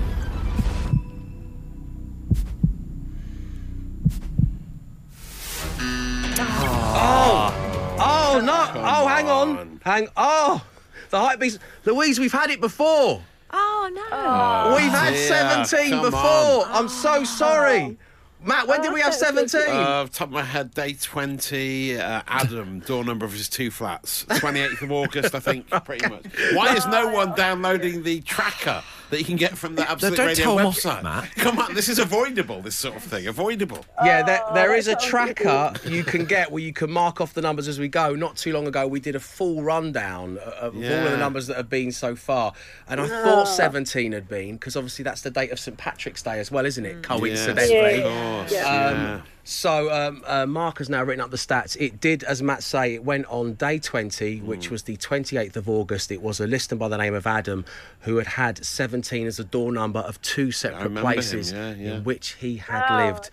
Oh, 6.98 7.98
oh 8.00 8.42
no! 8.44 8.82
oh, 8.82 9.08
hang 9.08 9.30
on, 9.30 9.82
hang. 9.84 10.08
Oh, 10.16 10.66
the 11.10 11.20
hype 11.20 11.40
beast, 11.40 11.60
Louise. 11.84 12.20
We've 12.20 12.32
had 12.32 12.50
it 12.50 12.62
before. 12.62 13.22
Oh, 13.52 13.92
no. 13.94 14.75
we've 14.75 14.92
had 14.92 15.14
dear, 15.14 15.28
seventeen 15.28 15.90
come 15.92 16.06
before. 16.06 16.66
on. 16.66 16.72
I'm 16.72 16.88
so 16.88 17.25
sorry, 17.25 17.98
Matt. 18.42 18.68
When 18.68 18.82
did 18.82 18.94
we 18.94 19.02
have 19.02 19.14
seventeen? 19.14 19.62
Uh, 19.68 20.08
top 20.08 20.30
of 20.30 20.32
my 20.32 20.44
head, 20.44 20.74
day 20.74 20.94
20, 20.94 21.98
uh, 21.98 22.22
Adam, 22.28 22.80
door 22.80 23.04
number 23.04 23.25
of 23.25 23.34
his 23.34 23.50
two 23.50 23.72
flats. 23.72 24.24
28th 24.25 24.82
of 24.82 24.92
August, 24.92 25.36
I 25.36 25.40
think, 25.40 25.70
pretty 25.84 26.08
much. 26.08 26.25
Why 26.54 26.75
is 26.75 26.86
no 26.88 27.10
one 27.10 27.36
downloading 27.36 28.04
the 28.04 28.22
tracker 28.22 28.84
that 29.10 29.20
you 29.20 29.26
can 29.26 29.36
get 29.36 29.58
from 29.58 29.76
the 29.76 29.90
Absolute 29.90 30.18
don't 30.18 30.28
Radio 30.28 30.44
tell 30.44 30.60
'em 30.60 30.66
off, 30.68 30.78
website? 30.78 31.04
Matt. 31.04 31.36
Come 31.36 31.60
on, 31.60 31.74
this 31.74 31.90
is 31.90 32.00
avoidable, 32.00 32.62
this 32.62 32.76
sort 32.76 32.96
of 32.96 33.04
thing. 33.04 33.28
Avoidable. 33.28 33.86
Yeah, 34.04 34.24
there, 34.24 34.42
there 34.54 34.72
Oh, 34.76 34.92
a 34.92 34.96
tracker 34.96 35.74
you 35.86 36.04
can 36.04 36.26
get 36.26 36.52
where 36.52 36.62
you 36.62 36.74
can 36.74 36.92
mark 36.92 37.22
off 37.22 37.34
the 37.34 37.42
numbers 37.42 37.68
as 37.68 37.80
we 37.80 37.88
go. 37.88 38.14
Not 38.16 38.36
too 38.36 38.52
long 38.54 38.68
ago, 38.68 38.88
we 38.88 39.00
did 39.00 39.16
a 39.16 39.20
full 39.20 39.64
rundown 39.64 40.38
of 40.38 40.76
all 40.76 40.84
of 40.84 41.12
the 41.12 41.18
numbers 41.18 41.48
that 41.48 41.58
have 41.58 41.70
been 41.70 41.91
so 41.91 42.15
far. 42.15 42.54
And 42.88 43.00
I 43.00 43.08
thought 43.08 43.46
17 43.48 44.12
had 44.12 44.28
been, 44.28 44.56
because 44.56 44.76
obviously 44.76 45.04
that's 45.04 45.22
the 45.22 45.32
date 45.32 45.52
of 45.52 45.60
St. 45.60 45.78
Patrick's 45.78 46.22
Day 46.22 46.39
as 46.39 46.52
well, 46.52 46.65
isn't 46.65 46.86
it? 46.86 47.04
Coincidentally. 47.04 47.70
Yes, 47.72 48.06
of 48.06 48.12
course. 48.12 48.52
Yeah. 48.52 48.91
yeah. 48.91 49.22
So 49.47 49.93
um, 49.93 50.23
uh, 50.25 50.47
Mark 50.47 50.79
has 50.79 50.89
now 50.89 51.03
written 51.03 51.23
up 51.23 51.29
the 51.29 51.38
stats. 51.38 51.77
It 51.79 52.01
did, 52.01 52.23
as 52.23 52.41
Matt 52.41 52.63
say, 52.63 52.95
it 52.95 53.03
went 53.03 53.27
on 53.27 53.53
day 53.53 53.77
20, 53.77 54.41
which 54.41 54.71
was 54.71 54.84
the 54.84 54.97
28th 54.97 55.55
of 55.55 55.69
August. 55.69 56.12
It 56.12 56.23
was 56.23 56.39
a 56.39 56.47
listener 56.47 56.77
by 56.79 56.88
the 56.88 56.97
name 56.97 57.13
of 57.13 57.27
Adam 57.27 57.63
who 58.01 58.17
had 58.17 58.25
had 58.25 58.65
17 58.65 59.27
as 59.27 59.39
a 59.39 59.43
door 59.43 59.71
number 59.71 59.99
of 59.99 60.19
two 60.23 60.51
separate 60.51 60.86
remember 60.86 61.01
him, 61.01 61.13
places 61.13 61.51
yeah, 61.51 61.75
yeah. 61.75 61.93
in 61.93 62.03
which 62.03 62.31
he 62.34 62.58
had 62.58 63.05
lived. 63.05 63.29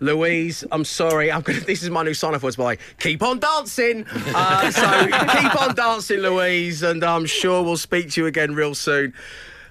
Louise, 0.00 0.64
I'm 0.72 0.84
sorry. 0.84 1.30
I'm 1.30 1.42
gonna. 1.42 1.60
This 1.60 1.84
is 1.84 1.90
my 1.90 2.02
new 2.02 2.12
sign-off 2.12 2.42
words 2.42 2.56
by 2.56 2.76
keep 2.98 3.22
on 3.22 3.38
dancing. 3.38 4.04
Uh, 4.34 4.70
so 4.70 5.06
keep 5.38 5.62
on 5.62 5.74
dancing, 5.76 6.18
Louise, 6.18 6.82
and 6.82 7.04
I'm 7.04 7.26
sure 7.26 7.62
we'll 7.62 7.76
speak 7.76 8.10
to 8.12 8.22
you 8.22 8.26
again 8.26 8.54
real 8.54 8.74
soon. 8.74 9.12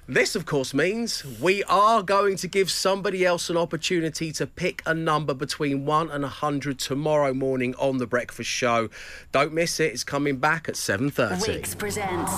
This, 0.08 0.36
of 0.36 0.46
course, 0.46 0.74
means 0.74 1.24
we 1.40 1.64
are 1.66 2.02
going 2.02 2.36
to 2.38 2.48
give 2.48 2.72
somebody 2.72 3.26
else 3.26 3.50
an 3.50 3.58
opportunity 3.58 4.32
to 4.34 4.48
pick 4.48 4.82
a 4.86 4.94
number 4.94 5.34
between 5.34 5.86
1 5.86 6.10
and 6.10 6.24
100 6.24 6.80
tomorrow 6.80 7.34
morning 7.34 7.76
on 7.78 7.98
The 7.98 8.08
Breakfast 8.08 8.50
Show. 8.50 8.90
Don't 9.32 9.54
miss 9.54 9.80
it. 9.80 9.94
It's 9.94 10.04
coming 10.04 10.38
back 10.38 10.68
at 10.68 10.76
7.30. 10.76 11.48
Wix 11.48 11.76
presents. 11.76 12.32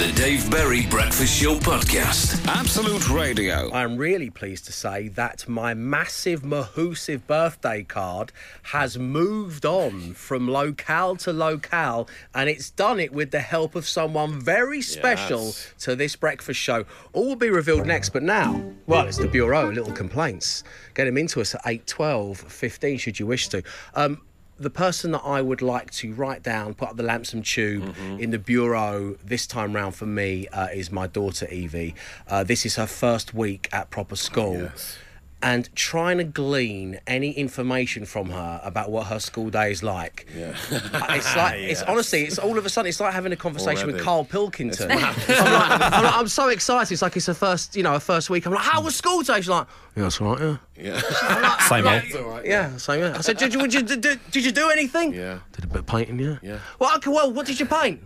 The 0.00 0.12
Dave 0.16 0.50
Berry 0.50 0.86
Breakfast 0.86 1.42
Show 1.42 1.56
Podcast. 1.56 2.42
Absolute 2.46 3.10
Radio. 3.10 3.70
I'm 3.70 3.98
really 3.98 4.30
pleased 4.30 4.64
to 4.64 4.72
say 4.72 5.08
that 5.08 5.46
my 5.46 5.74
massive 5.74 6.42
Mahusive 6.42 7.26
birthday 7.26 7.82
card 7.82 8.32
has 8.62 8.96
moved 8.98 9.66
on 9.66 10.14
from 10.14 10.48
locale 10.48 11.16
to 11.16 11.34
locale, 11.34 12.08
and 12.34 12.48
it's 12.48 12.70
done 12.70 12.98
it 12.98 13.12
with 13.12 13.30
the 13.30 13.40
help 13.40 13.74
of 13.74 13.86
someone 13.86 14.40
very 14.40 14.80
special 14.80 15.48
Yes. 15.48 15.74
to 15.80 15.94
this 15.94 16.16
breakfast 16.16 16.58
show. 16.58 16.86
All 17.12 17.28
will 17.28 17.36
be 17.36 17.50
revealed 17.50 17.86
next, 17.86 18.08
but 18.08 18.22
now, 18.22 18.72
well, 18.86 19.06
it's 19.06 19.18
the 19.18 19.28
Bureau, 19.28 19.70
little 19.70 19.92
complaints. 19.92 20.64
Get 20.94 21.04
them 21.04 21.18
into 21.18 21.42
us 21.42 21.54
at 21.54 21.60
8, 21.66 21.86
12, 21.86 22.38
15, 22.38 22.96
should 22.96 23.20
you 23.20 23.26
wish 23.26 23.48
to. 23.48 23.62
Um, 23.94 24.22
the 24.60 24.70
person 24.70 25.12
that 25.12 25.22
I 25.24 25.40
would 25.40 25.62
like 25.62 25.90
to 25.92 26.12
write 26.12 26.42
down, 26.42 26.74
put 26.74 26.90
up 26.90 26.96
the 26.96 27.02
Lamson 27.02 27.42
tube 27.42 27.82
Mm-hmm. 27.82 28.18
in 28.20 28.30
the 28.30 28.38
bureau 28.38 29.16
this 29.24 29.46
time 29.46 29.74
round 29.74 29.94
for 29.94 30.06
me 30.06 30.46
uh, 30.48 30.66
is 30.72 30.92
my 30.92 31.06
daughter 31.06 31.48
Evie. 31.50 31.94
Uh, 32.28 32.44
this 32.44 32.66
is 32.66 32.76
her 32.76 32.86
first 32.86 33.32
week 33.34 33.68
at 33.72 33.90
proper 33.90 34.16
school. 34.16 34.54
Yes. 34.70 34.98
And 35.42 35.74
trying 35.74 36.18
to 36.18 36.24
glean 36.24 37.00
any 37.06 37.32
information 37.32 38.04
from 38.04 38.30
her 38.30 38.60
about 38.62 38.90
what 38.90 39.06
her 39.06 39.18
school 39.18 39.48
day 39.48 39.70
is 39.70 39.82
like. 39.82 40.26
Yeah. 40.36 40.54
It's 40.70 41.36
like 41.36 41.54
it's 41.60 41.82
honestly, 41.82 42.24
it's 42.24 42.38
all 42.38 42.58
of 42.58 42.66
a 42.66 42.68
sudden, 42.68 42.88
it's 42.88 43.00
like 43.00 43.14
having 43.14 43.32
a 43.32 43.36
conversation 43.36 43.86
with 43.86 44.02
Carl 44.02 44.24
Pilkington. 44.24 44.90
I'm, 44.90 45.00
like, 45.00 45.28
I'm, 45.30 46.04
like, 46.04 46.14
I'm 46.18 46.28
so 46.28 46.48
excited. 46.48 46.92
It's 46.92 47.02
like 47.02 47.16
it's 47.16 47.26
her 47.26 47.34
first, 47.34 47.74
you 47.74 47.82
know, 47.82 47.92
her 47.92 48.00
first 48.00 48.28
week. 48.28 48.46
I'm 48.46 48.52
like, 48.52 48.64
how 48.64 48.82
was 48.82 48.94
school 48.94 49.22
day? 49.22 49.36
She's 49.36 49.48
like, 49.48 49.66
yeah, 49.96 50.02
that's 50.02 50.20
all 50.20 50.34
right, 50.34 50.40
yeah. 50.40 50.56
Yeah. 50.76 51.58
Same 51.68 51.86
old. 51.86 52.02
It's 52.04 52.14
all 52.14 52.24
right. 52.24 52.44
Yeah, 52.44 52.76
same. 52.76 53.00
Yeah. 53.00 53.16
I 53.16 53.20
said, 53.20 53.36
did 53.36 53.52
you, 53.54 53.60
did, 53.62 53.74
you, 53.74 53.82
did, 53.82 54.00
did, 54.00 54.20
did 54.30 54.44
you 54.44 54.52
do 54.52 54.70
anything? 54.70 55.14
Yeah. 55.14 55.40
Did 55.52 55.64
a 55.64 55.66
bit 55.68 55.78
of 55.80 55.86
painting, 55.86 56.18
yeah. 56.18 56.38
Yeah. 56.42 56.58
Well, 56.78 56.94
okay, 56.96 57.10
well, 57.10 57.32
what 57.32 57.46
did 57.46 57.60
you 57.60 57.66
paint? 57.66 58.02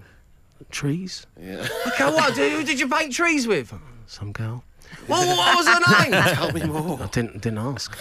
Trees. 0.71 1.27
Yeah. 1.41 1.67
Okay, 1.89 2.05
what? 2.05 2.35
Did, 2.35 2.53
who 2.53 2.65
did 2.65 2.81
you 2.81 2.89
paint 2.89 3.13
trees 3.13 3.47
with? 3.47 3.73
Some 4.07 4.33
girl. 4.33 4.65
Well, 5.09 5.37
what 5.37 5.57
was 5.57 5.69
her 5.69 6.11
name? 6.11 6.13
Tell 6.35 6.53
me 6.53 6.65
more. 6.65 7.03
I 7.03 7.07
didn't 7.07 7.43
didn't 7.43 7.59
ask. 7.59 7.95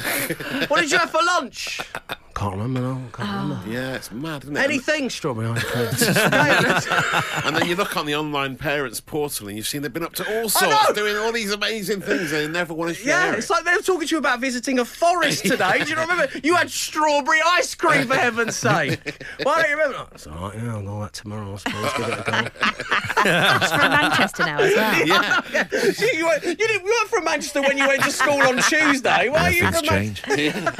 what 0.70 0.82
did 0.82 0.92
you 0.92 0.98
have 0.98 1.10
for 1.12 1.24
lunch? 1.24 1.80
Can't 2.44 2.56
remember. 2.58 2.82
No, 2.82 3.02
can't 3.14 3.30
remember. 3.30 3.60
Oh. 3.66 3.72
Yeah, 3.72 3.96
it's 3.96 4.12
mad, 4.12 4.44
isn't 4.44 4.58
it? 4.58 4.60
Anything 4.60 5.10
strawberry 5.10 5.48
ice 5.48 5.64
cream. 5.64 5.88
And 7.46 7.56
then 7.56 7.68
you 7.68 7.76
look 7.76 7.96
on 7.96 8.06
the 8.06 8.16
online 8.16 8.58
parents 8.58 9.00
portal 9.00 9.48
and 9.48 9.56
you've 9.58 9.68
seen 9.68 9.82
they've 9.82 9.94
been 9.94 10.04
up 10.04 10.14
to 10.16 10.24
all 10.42 10.50
sorts, 10.50 10.94
doing 10.94 11.16
all 11.18 11.32
these 11.32 11.52
amazing 11.52 12.02
things 12.02 12.32
and 12.34 12.42
they 12.42 12.48
never 12.48 12.74
want 12.74 12.90
to 12.90 12.96
share 12.96 13.08
Yeah, 13.28 13.34
it. 13.34 13.40
it's 13.40 13.50
like 13.50 13.64
they 13.64 13.74
were 13.74 13.82
talking 13.82 14.08
to 14.08 14.16
you 14.16 14.18
about 14.20 14.40
visiting 14.42 14.80
a 14.80 14.86
forest 14.86 15.46
today. 15.46 15.84
Do 15.84 15.90
you 15.90 15.96
remember? 15.96 16.28
You 16.44 16.56
had 16.56 16.70
strawberry 16.70 17.40
ice 17.46 17.76
cream, 17.76 18.08
for 18.08 18.16
heaven's 18.16 18.56
sake. 18.58 19.24
Why 19.44 19.62
don't 19.62 19.70
you 19.70 19.78
remember? 19.78 19.98
Oh, 20.02 20.08
It's 20.14 20.28
all 20.28 20.50
right, 20.50 20.58
yeah, 20.58 20.76
I'll 20.76 20.82
go 20.84 21.00
that 21.02 21.14
tomorrow, 21.14 21.54
I 21.54 21.58
suppose. 21.58 21.94
Give 21.94 22.08
it 22.10 22.20
a 22.20 22.24
go. 22.32 23.60
She's 23.60 23.72
from 23.72 23.90
Manchester 23.92 24.46
now 24.46 24.60
as 24.60 24.76
well. 24.76 25.08
yeah. 25.08 25.42
you, 25.72 26.08
you, 26.18 26.26
weren't, 26.26 26.44
you, 26.44 26.56
didn't, 26.56 26.84
you 26.86 26.92
weren't 27.00 27.10
from 27.10 27.24
Manchester 27.24 27.62
when 27.62 27.78
you 27.78 27.88
went 27.88 28.04
to 28.04 28.12
school 28.12 28.42
on 28.42 28.58
Tuesday. 28.64 29.30
Why 29.30 29.40
are 29.48 29.52
you 29.52 29.72
Things 29.72 30.20
from 30.20 30.36
Manchester? 30.36 30.74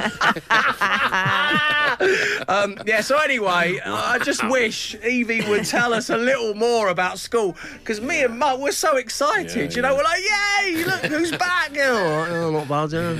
Change. 1.98 2.44
um, 2.48 2.78
yeah, 2.86 3.00
so 3.00 3.18
anyway, 3.18 3.78
I 3.84 4.18
just 4.18 4.46
wish 4.50 4.94
Evie 5.04 5.48
would 5.48 5.64
tell 5.64 5.92
us 5.94 6.10
a 6.10 6.16
little 6.16 6.54
more 6.54 6.88
about 6.88 7.18
school 7.18 7.56
because 7.78 8.00
me 8.00 8.22
and 8.24 8.38
Mum 8.38 8.60
were 8.60 8.72
so 8.72 8.96
excited. 8.96 9.70
Yeah, 9.72 9.76
you 9.76 9.82
know, 9.82 9.90
yeah. 9.92 9.96
we're 9.96 10.04
like, 10.04 10.22
yay, 10.22 10.84
look 10.84 11.00
who's 11.12 11.30
back. 11.32 11.70
You 11.70 11.76
know, 11.82 12.26
oh, 12.30 12.50
not 12.50 12.68
bad, 12.68 12.92
yeah. 12.92 13.14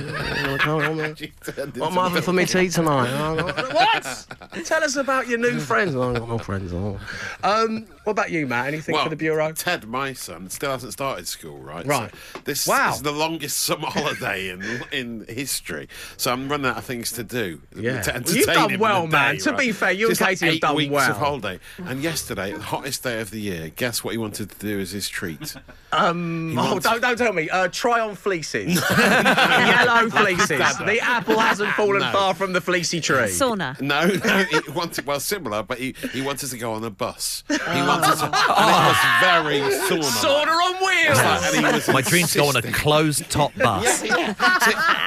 What 1.75 1.91
am 1.91 1.99
I 1.99 2.07
having 2.07 2.21
for 2.21 2.33
me 2.33 2.45
tea 2.45 2.69
tonight? 2.69 3.09
Oh, 3.11 3.45
what? 3.73 4.27
Tell 4.65 4.83
us 4.83 4.95
about 4.95 5.27
your 5.27 5.39
new 5.39 5.59
friends. 5.59 5.95
Oh, 5.95 6.09
I've 6.09 6.19
got 6.19 6.29
no 6.29 6.37
friends. 6.37 6.73
Oh. 6.73 6.99
Um, 7.43 7.87
what 8.03 8.11
about 8.11 8.31
you, 8.31 8.47
Matt? 8.47 8.67
Anything 8.67 8.93
well, 8.93 9.03
for 9.03 9.09
the 9.09 9.15
Bureau? 9.15 9.51
Ted, 9.51 9.87
my 9.87 10.13
son, 10.13 10.49
still 10.49 10.71
hasn't 10.71 10.93
started 10.93 11.27
school, 11.27 11.57
right? 11.57 11.85
Right. 11.85 12.11
So 12.33 12.39
this 12.45 12.67
Wow. 12.67 12.93
is 12.93 13.01
the 13.01 13.11
longest 13.11 13.57
summer 13.57 13.87
holiday 13.87 14.49
in 14.49 14.83
in 14.91 15.25
history. 15.27 15.87
So 16.17 16.31
I'm 16.31 16.49
running 16.49 16.67
out 16.67 16.77
of 16.77 16.85
things 16.85 17.11
to 17.13 17.23
do. 17.23 17.61
Yeah. 17.75 18.01
To 18.01 18.15
Well, 18.25 18.35
entertain 18.37 18.69
you've 18.69 18.69
done 18.71 18.79
well, 18.79 19.03
a 19.03 19.07
man. 19.07 19.35
day, 19.35 19.39
To 19.41 19.53
be 19.55 19.71
fair, 19.71 19.91
you 19.91 20.07
and 20.07 20.11
Just 20.11 20.21
like 20.21 20.29
Katie 20.39 20.45
have 20.45 20.55
eight 20.55 20.61
done 20.61 20.75
weeks 20.75 20.91
well. 20.91 21.11
of 21.11 21.17
holiday. 21.17 21.59
And 21.85 22.01
yesterday, 22.01 22.51
the 22.53 22.61
hottest 22.61 23.03
day 23.03 23.21
of 23.21 23.31
the 23.31 23.39
year. 23.39 23.69
Guess 23.75 24.03
what 24.03 24.11
he 24.11 24.17
wanted 24.17 24.49
to 24.51 24.57
do 24.59 24.79
as 24.79 24.91
his 24.91 25.07
treat? 25.09 25.55
Um, 25.91 26.49
He 26.51 26.57
oh, 26.59 26.77
don't, 26.79 26.99
don't 26.99 27.17
tell 27.17 27.31
me. 27.31 27.49
Uh, 27.49 27.69
try 27.69 28.01
on 28.01 28.15
fleeces. 28.15 28.75
Yellow 28.99 30.09
fleeces. 30.09 30.49
The 30.79 30.99
apple 31.01 31.39
hasn't 31.39 31.71
fallen 31.71 32.01
No. 32.01 32.11
far 32.11 32.33
from 32.33 32.51
the 32.51 32.59
fleecy 32.59 32.99
tree. 32.99 33.27
Sauna. 33.29 33.79
No, 33.79 34.05
no, 34.05 34.43
he 34.43 34.71
wanted 34.71 35.05
well 35.05 35.21
similar, 35.21 35.63
but 35.63 35.77
he, 35.77 35.95
he 36.11 36.21
wanted 36.21 36.49
to 36.49 36.57
go 36.57 36.73
on 36.73 36.83
a 36.83 36.89
bus. 36.89 37.45
He 37.47 37.53
wanted 37.55 38.13
to, 38.17 38.25
and 38.25 38.69
it 38.73 38.87
was 38.89 39.21
very 39.21 39.59
sauna. 39.87 40.25
Sauna 40.25 40.47
on 40.47 40.75
wheels. 40.85 41.55
and 41.55 41.65
he 41.65 41.73
was 41.73 41.87
My 41.87 42.01
dream's 42.01 42.33
to 42.33 42.39
go 42.39 42.47
on 42.49 42.57
a 42.57 42.61
closed 42.61 43.29
top 43.31 43.55
bus. 43.55 43.99
Sit- 43.99 44.11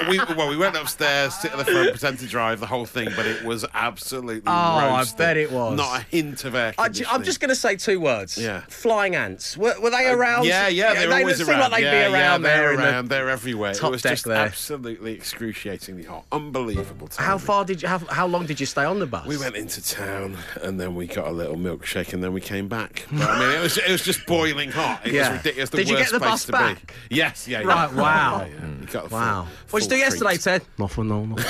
we, 0.09 0.19
well, 0.37 0.49
we 0.49 0.57
went 0.57 0.75
upstairs, 0.75 1.35
sit 1.35 1.53
at 1.53 1.59
the 1.59 1.65
front, 1.67 1.91
pretend 1.91 2.19
to 2.21 2.27
drive 2.27 2.61
the 2.61 2.67
whole 2.67 2.87
thing, 2.87 2.98
but 3.07 3.27
it 3.27 3.45
was 3.45 3.65
absolutely 3.75 4.43
Oh, 4.47 4.51
I 4.53 5.05
bet 5.17 5.37
it 5.37 5.51
was. 5.53 5.77
Not 5.77 6.01
a 6.01 6.05
hint 6.05 6.45
of 6.45 6.55
air 6.55 6.75
I, 6.79 6.85
conditioning. 6.85 7.15
am 7.15 7.23
just 7.25 7.41
going 7.41 7.49
to 7.51 7.55
say 7.57 7.77
two 7.77 8.01
words. 8.01 8.37
Yeah. 8.39 8.63
Flying 8.69 9.15
ants. 9.15 9.57
Were, 9.57 9.75
were 9.81 9.91
they 9.91 10.07
uh, 10.09 10.17
around? 10.17 10.47
Yeah, 10.47 10.69
yeah, 10.69 10.95
they're 10.95 11.09
they 11.09 11.21
always 11.21 11.41
around. 11.41 11.61
like 11.61 11.73
they'd 11.73 11.83
yeah, 11.85 12.09
be 12.09 12.15
around 12.15 12.43
yeah. 12.43 12.49
They're 12.49 12.71
in 12.73 12.77
the- 12.79 12.85
around. 12.85 13.09
They're 13.09 13.31
everywhere. 13.31 13.75
top 13.75 13.89
it 13.89 13.93
was 13.93 14.03
deck 14.03 14.13
just 14.13 14.25
there. 14.25 14.37
absolutely 14.37 15.13
excruciatingly 15.15 16.05
hot. 16.05 16.25
Unbelievable. 16.33 17.09
Time. 17.09 17.27
How 17.27 17.39
far 17.39 17.65
did 17.65 17.83
you? 17.83 17.89
How, 17.89 17.99
how 17.99 18.27
long 18.27 18.47
did 18.47 18.59
you 18.61 18.67
stay 18.67 18.85
on 18.85 18.99
the 18.99 19.07
bus? 19.07 19.27
We 19.27 19.37
went 19.39 19.57
into 19.57 19.83
town 19.85 20.37
and 20.63 20.81
then 20.81 20.95
we 20.95 21.07
got 21.07 21.27
a 21.29 21.33
little 21.33 21.57
milkshake 21.57 22.13
and 22.13 22.23
then 22.23 22.33
we 22.33 22.41
came 22.41 22.69
back. 22.69 23.07
But, 23.13 23.29
I 23.29 23.39
mean, 23.41 23.59
it 23.59 23.63
was 23.63 23.77
it 23.79 23.91
was 23.91 24.03
just 24.03 24.27
boiling 24.27 24.71
hot. 24.71 25.07
It 25.07 25.13
Yeah. 25.15 25.31
was 25.31 25.39
ridiculous. 25.39 25.71
The 25.71 25.77
Did 25.79 25.89
you 25.89 25.97
get 25.97 26.11
the 26.11 26.21
bus 26.21 26.47
back? 26.47 26.87
Be. 27.09 27.17
Yes, 27.17 27.47
yeah, 27.49 27.61
yeah. 27.61 27.67
Right, 27.67 27.93
wow. 27.93 28.47
Yeah, 28.49 28.55
yeah. 28.55 28.81
You 28.81 28.87
got 28.87 29.07
a 29.07 29.09
Wow. 29.15 29.47
full 29.67 29.79
What 29.79 29.83
did 29.83 29.91
you 29.91 29.97
do 29.97 30.01
yesterday. 30.01 30.37
Ted? 30.37 30.63
Nothing, 30.79 31.09
no, 31.09 31.25
nothing. 31.25 31.45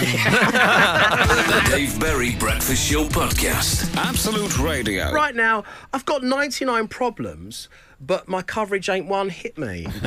The 1.47 1.71
Dave 1.71 2.01
Berry 2.01 2.35
Breakfast 2.35 2.91
Show 2.91 3.05
Podcast. 3.05 3.95
Absolute 3.97 4.59
Radio. 4.59 5.13
right 5.13 5.35
now, 5.37 5.63
I've 5.93 6.05
got 6.05 6.25
99 6.25 6.89
problems, 6.89 7.69
but 8.01 8.29
my 8.29 8.43
coverage 8.43 8.89
ain't 8.89 9.07
one 9.07 9.29
hit 9.29 9.57
me. 9.57 9.87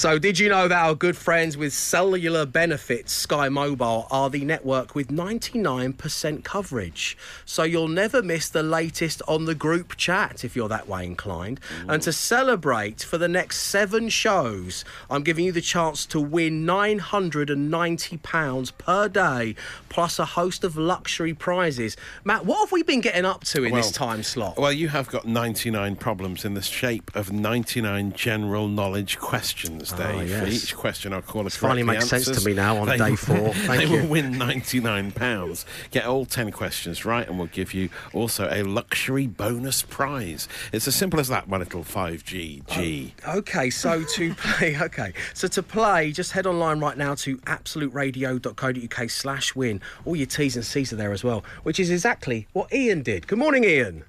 So, 0.00 0.18
did 0.18 0.38
you 0.38 0.48
know 0.48 0.66
that 0.66 0.82
our 0.82 0.94
good 0.94 1.14
friends 1.14 1.58
with 1.58 1.74
cellular 1.74 2.46
benefits, 2.46 3.12
Sky 3.12 3.50
Mobile, 3.50 4.06
are 4.10 4.30
the 4.30 4.46
network 4.46 4.94
with 4.94 5.08
99% 5.08 6.42
coverage? 6.42 7.18
So, 7.44 7.64
you'll 7.64 7.86
never 7.86 8.22
miss 8.22 8.48
the 8.48 8.62
latest 8.62 9.20
on 9.28 9.44
the 9.44 9.54
group 9.54 9.98
chat 9.98 10.42
if 10.42 10.56
you're 10.56 10.70
that 10.70 10.88
way 10.88 11.04
inclined. 11.04 11.60
And 11.86 12.00
to 12.00 12.14
celebrate 12.14 13.02
for 13.02 13.18
the 13.18 13.28
next 13.28 13.60
seven 13.60 14.08
shows, 14.08 14.86
I'm 15.10 15.22
giving 15.22 15.44
you 15.44 15.52
the 15.52 15.60
chance 15.60 16.06
to 16.06 16.18
win 16.18 16.64
£990 16.64 18.78
per 18.78 19.06
day, 19.06 19.54
plus 19.90 20.18
a 20.18 20.24
host 20.24 20.64
of 20.64 20.78
luxury 20.78 21.34
prizes. 21.34 21.98
Matt, 22.24 22.46
what 22.46 22.60
have 22.60 22.72
we 22.72 22.82
been 22.82 23.02
getting 23.02 23.26
up 23.26 23.44
to 23.44 23.64
in 23.64 23.74
this 23.74 23.92
time 23.92 24.22
slot? 24.22 24.56
Well, 24.56 24.72
you 24.72 24.88
have 24.88 25.08
got 25.08 25.26
99 25.26 25.96
problems 25.96 26.46
in 26.46 26.54
the 26.54 26.62
shape 26.62 27.14
of 27.14 27.30
99 27.30 28.14
general 28.14 28.66
knowledge 28.66 29.18
questions, 29.18 29.89
Oh, 29.94 29.98
Dave. 29.98 30.30
For 30.30 30.46
yes. 30.46 30.64
each 30.64 30.76
question, 30.76 31.12
I'll 31.12 31.22
call 31.22 31.46
a 31.46 31.50
finally 31.50 31.82
correct 31.84 32.12
makes 32.12 32.24
sense 32.24 32.38
to 32.42 32.46
me 32.48 32.54
now 32.54 32.76
on 32.78 32.88
They- 32.88 32.96
day 32.98 33.16
four. 33.16 33.52
Thank 33.54 33.82
they 33.82 33.86
you. 33.86 34.02
will 34.02 34.08
win 34.08 34.38
99 34.38 35.12
pounds. 35.12 35.66
Get 35.90 36.04
all 36.06 36.24
10 36.24 36.50
questions 36.52 37.04
right, 37.04 37.26
and 37.28 37.38
we'll 37.38 37.48
give 37.48 37.74
you 37.74 37.88
also 38.12 38.48
a 38.50 38.62
luxury 38.62 39.26
bonus 39.26 39.82
prize. 39.82 40.48
It's 40.72 40.86
as 40.88 40.94
simple 40.94 41.20
as 41.20 41.28
that, 41.28 41.48
my 41.48 41.58
little 41.58 41.82
5G 41.84 42.66
G. 42.68 43.14
Oh, 43.26 43.38
okay, 43.38 43.70
so 43.70 44.02
to 44.04 44.34
play, 44.38 44.76
okay, 44.80 45.12
so 45.34 45.48
to 45.48 45.62
play, 45.62 46.12
just 46.12 46.32
head 46.32 46.46
online 46.46 46.80
right 46.80 46.96
now 46.96 47.14
to 47.16 47.36
absoluteradio.co.uk 47.38 49.10
slash 49.10 49.54
win. 49.54 49.80
All 50.04 50.16
your 50.16 50.26
T's 50.26 50.56
and 50.56 50.64
C's 50.64 50.92
are 50.92 50.96
there 50.96 51.12
as 51.12 51.24
well, 51.24 51.44
which 51.62 51.80
is 51.80 51.90
exactly 51.90 52.46
what 52.52 52.72
Ian 52.72 53.02
did. 53.02 53.26
Good 53.26 53.38
morning, 53.38 53.64
Ian. 53.64 54.04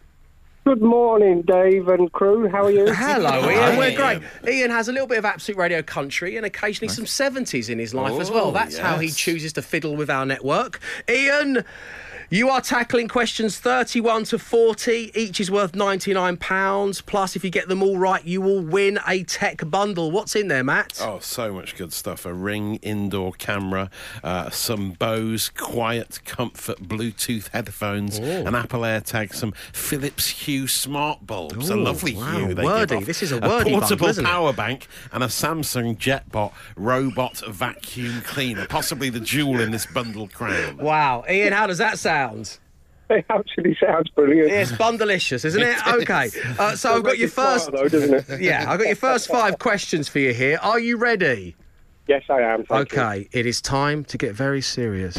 Good 0.63 0.81
morning, 0.81 1.41
Dave 1.41 1.87
and 1.87 2.11
crew. 2.11 2.47
How 2.47 2.65
are 2.65 2.71
you? 2.71 2.85
Hello, 2.93 3.49
Ian. 3.49 3.77
We're 3.77 3.95
great. 3.95 4.21
Ian 4.47 4.69
has 4.69 4.87
a 4.87 4.91
little 4.91 5.07
bit 5.07 5.17
of 5.17 5.25
absolute 5.25 5.57
radio 5.57 5.81
country 5.81 6.37
and 6.37 6.45
occasionally 6.45 6.93
some 6.93 7.05
70s 7.05 7.67
in 7.67 7.79
his 7.79 7.95
life 7.95 8.19
as 8.21 8.29
well. 8.29 8.51
That's 8.51 8.77
how 8.77 8.99
he 8.99 9.09
chooses 9.09 9.53
to 9.53 9.63
fiddle 9.63 9.95
with 9.95 10.09
our 10.11 10.25
network. 10.25 10.79
Ian. 11.09 11.65
You 12.33 12.47
are 12.47 12.61
tackling 12.61 13.09
questions 13.09 13.59
31 13.59 14.23
to 14.23 14.39
40. 14.39 15.11
Each 15.13 15.41
is 15.41 15.51
worth 15.51 15.73
£99. 15.73 17.05
Plus, 17.05 17.35
if 17.35 17.43
you 17.43 17.49
get 17.49 17.67
them 17.67 17.83
all 17.83 17.97
right, 17.97 18.23
you 18.25 18.39
will 18.39 18.61
win 18.61 19.01
a 19.05 19.25
tech 19.25 19.69
bundle. 19.69 20.11
What's 20.11 20.33
in 20.33 20.47
there, 20.47 20.63
Matt? 20.63 20.97
Oh, 21.01 21.19
so 21.19 21.51
much 21.51 21.75
good 21.75 21.91
stuff. 21.91 22.25
A 22.25 22.33
Ring 22.33 22.77
indoor 22.77 23.33
camera, 23.33 23.89
uh, 24.23 24.49
some 24.49 24.91
Bose 24.91 25.49
Quiet 25.49 26.21
Comfort 26.23 26.81
Bluetooth 26.83 27.49
headphones, 27.49 28.17
an 28.17 28.55
Apple 28.55 28.83
AirTag, 28.83 29.33
some 29.33 29.51
Philips 29.73 30.29
Hue 30.29 30.69
smart 30.69 31.27
bulbs. 31.27 31.69
a 31.69 31.75
lovely 31.75 32.15
wow, 32.15 32.37
hue 32.37 32.53
they 32.53 32.63
wordy. 32.63 32.91
give 32.91 32.97
off. 32.99 33.05
This 33.07 33.23
is 33.23 33.33
a 33.33 33.39
wordy 33.41 33.71
portable 33.71 34.07
bundle, 34.07 34.23
power 34.23 34.53
bank 34.53 34.87
and 35.11 35.21
a 35.21 35.27
Samsung 35.27 35.97
JetBot 35.97 36.53
robot 36.77 37.43
vacuum 37.49 38.21
cleaner. 38.21 38.67
Possibly 38.67 39.09
the 39.09 39.19
jewel 39.19 39.59
in 39.59 39.71
this 39.71 39.85
bundle 39.85 40.29
crown. 40.29 40.77
Wow. 40.77 41.25
Ian, 41.29 41.51
how 41.51 41.67
does 41.67 41.79
that 41.79 41.99
sound? 41.99 42.20
It 43.11 43.25
actually 43.29 43.75
sounds 43.85 44.09
brilliant. 44.11 44.49
It's 44.51 44.71
bundleicious, 44.71 45.43
isn't 45.43 45.61
it? 45.61 45.77
Okay. 45.87 46.29
Uh, 46.57 46.77
so 46.77 46.95
I've 46.95 47.03
got 47.03 47.17
your 47.17 47.27
first. 47.27 47.69
though, 47.71 47.89
doesn't 47.89 48.13
it? 48.29 48.41
Yeah, 48.41 48.63
I've 48.71 48.79
got 48.79 48.87
your 48.87 48.95
first 48.95 49.27
five 49.27 49.59
questions 49.59 50.07
for 50.07 50.19
you 50.19 50.33
here. 50.33 50.57
Are 50.61 50.79
you 50.79 50.95
ready? 50.95 51.55
Yes, 52.07 52.23
I 52.29 52.39
am. 52.39 52.63
Thank 52.63 52.93
you. 52.93 52.99
Okay, 53.01 53.27
it 53.33 53.45
is 53.45 53.61
time 53.61 54.05
to 54.05 54.17
get 54.17 54.33
very 54.33 54.61
serious. 54.61 55.17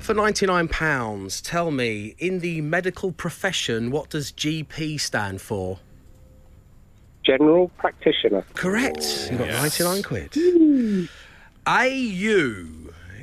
For 0.00 0.14
£99, 0.14 1.42
tell 1.42 1.70
me, 1.70 2.14
in 2.18 2.40
the 2.40 2.60
medical 2.62 3.12
profession, 3.12 3.90
what 3.90 4.10
does 4.10 4.32
GP 4.32 4.98
stand 5.00 5.40
for? 5.40 5.78
General 7.24 7.68
practitioner. 7.78 8.44
Correct. 8.54 9.28
You've 9.30 9.38
got 9.38 9.48
Yes. 9.48 9.80
99 9.80 10.02
quid. 10.02 11.08
AU 11.70 12.66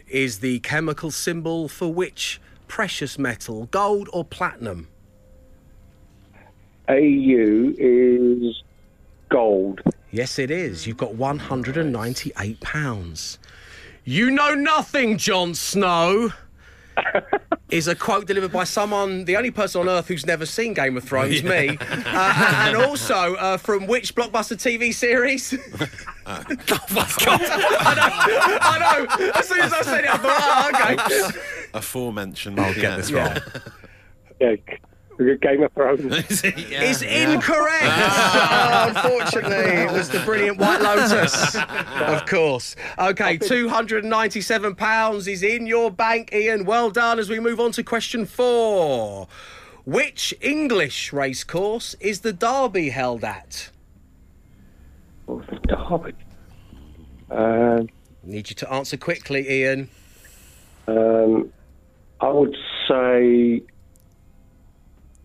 is 0.08 0.40
the 0.40 0.60
chemical 0.60 1.12
symbol 1.12 1.68
for 1.68 1.94
which 1.94 2.40
precious 2.70 3.20
metal, 3.20 3.66
gold 3.72 4.08
or 4.14 4.24
platinum? 4.24 4.88
AU 6.88 7.74
is 7.78 8.64
gold. 9.28 9.82
Yes, 10.12 10.40
it 10.40 10.50
is. 10.50 10.88
You've 10.88 10.96
got 10.96 11.16
£198. 11.16 13.38
You 14.06 14.32
know 14.32 14.54
nothing, 14.54 15.18
Jon 15.18 15.54
Snow. 15.54 16.32
is 17.70 17.90
a 17.90 17.96
quote 17.96 18.28
delivered 18.28 18.54
by 18.54 18.64
someone, 18.64 19.26
the 19.26 19.36
only 19.36 19.52
person 19.52 19.82
on 19.82 19.90
earth 19.90 20.08
who's 20.08 20.26
never 20.26 20.46
seen 20.46 20.74
Game 20.74 20.96
of 20.96 21.04
Thrones, 21.04 21.44
me. 21.44 21.78
Uh, 21.82 22.64
and 22.66 22.78
also 22.78 23.36
uh, 23.36 23.58
from 23.58 23.88
which 23.88 24.16
blockbuster 24.16 24.56
TV 24.56 24.94
series? 24.94 25.52
I 26.28 27.94
know, 27.96 28.58
I 28.62 29.06
know. 29.18 29.32
As 29.36 29.48
soon 29.48 29.62
as 29.62 29.74
I 29.74 29.82
said 29.82 30.04
it, 30.04 30.14
I 30.14 30.18
thought, 30.18 31.02
oh, 31.02 31.32
okay. 31.32 31.40
Aforementioned. 31.74 32.60
I'll 32.60 32.74
get 32.74 32.98
this 32.98 33.12
wrong. 33.12 33.38
Yeah, 34.40 34.56
Game 35.42 35.64
of 35.64 35.74
Thrones. 35.74 36.04
Is 36.44 37.02
incorrect. 37.02 37.84
Oh, 37.84 38.94
unfortunately, 38.94 39.74
it 39.84 39.92
was 39.92 40.10
the 40.10 40.20
brilliant 40.20 40.60
White 40.60 40.82
Lotus. 40.82 41.56
of 41.56 42.26
course. 42.28 42.76
Okay, 43.00 43.38
£297 43.40 45.28
is 45.28 45.44
in 45.44 45.66
your 45.66 45.90
bank, 45.90 46.32
Ian. 46.34 46.66
Well 46.66 46.92
done 46.92 47.18
as 47.20 47.30
we 47.30 47.40
move 47.40 47.60
on 47.60 47.72
to 47.74 47.84
question 47.84 48.26
four. 48.26 49.28
Which 49.86 50.34
English 50.42 51.14
racecourse 51.14 51.96
is 52.00 52.20
the 52.20 52.34
Derby 52.34 52.90
held 52.90 53.24
at? 53.24 53.70
Oh, 55.28 55.42
the 55.50 55.56
Derby. 55.68 56.14
Um, 57.30 57.90
Need 58.24 58.50
you 58.50 58.56
to 58.56 58.72
answer 58.72 58.98
quickly, 58.98 59.50
Ian. 59.50 59.90
um, 60.88 61.52
I 62.20 62.30
would 62.30 62.56
say 62.88 63.62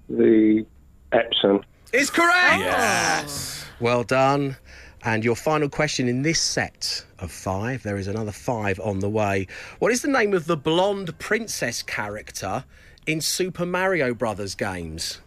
the 0.09 0.67
Epsom. 1.13 1.63
Is 1.93 2.11
correct. 2.11 2.61
Yes. 2.61 3.67
Well 3.81 4.03
done. 4.05 4.57
And 5.05 5.25
your 5.25 5.35
final 5.35 5.69
question 5.69 6.07
in 6.09 6.23
this 6.23 6.41
set 6.41 7.05
of 7.19 7.33
five, 7.33 7.83
there 7.83 7.97
is 7.97 8.07
another 8.07 8.31
five 8.31 8.79
on 8.81 9.01
the 9.01 9.09
way. 9.09 9.49
What 9.81 9.91
is 9.91 10.03
the 10.03 10.09
name 10.09 10.33
of 10.33 10.47
the 10.47 10.57
blonde 10.57 11.19
princess 11.19 11.83
character 11.83 12.65
in 13.07 13.21
Super 13.21 13.67
Mario 13.67 14.15
Brothers 14.15 14.55
games? 14.55 15.21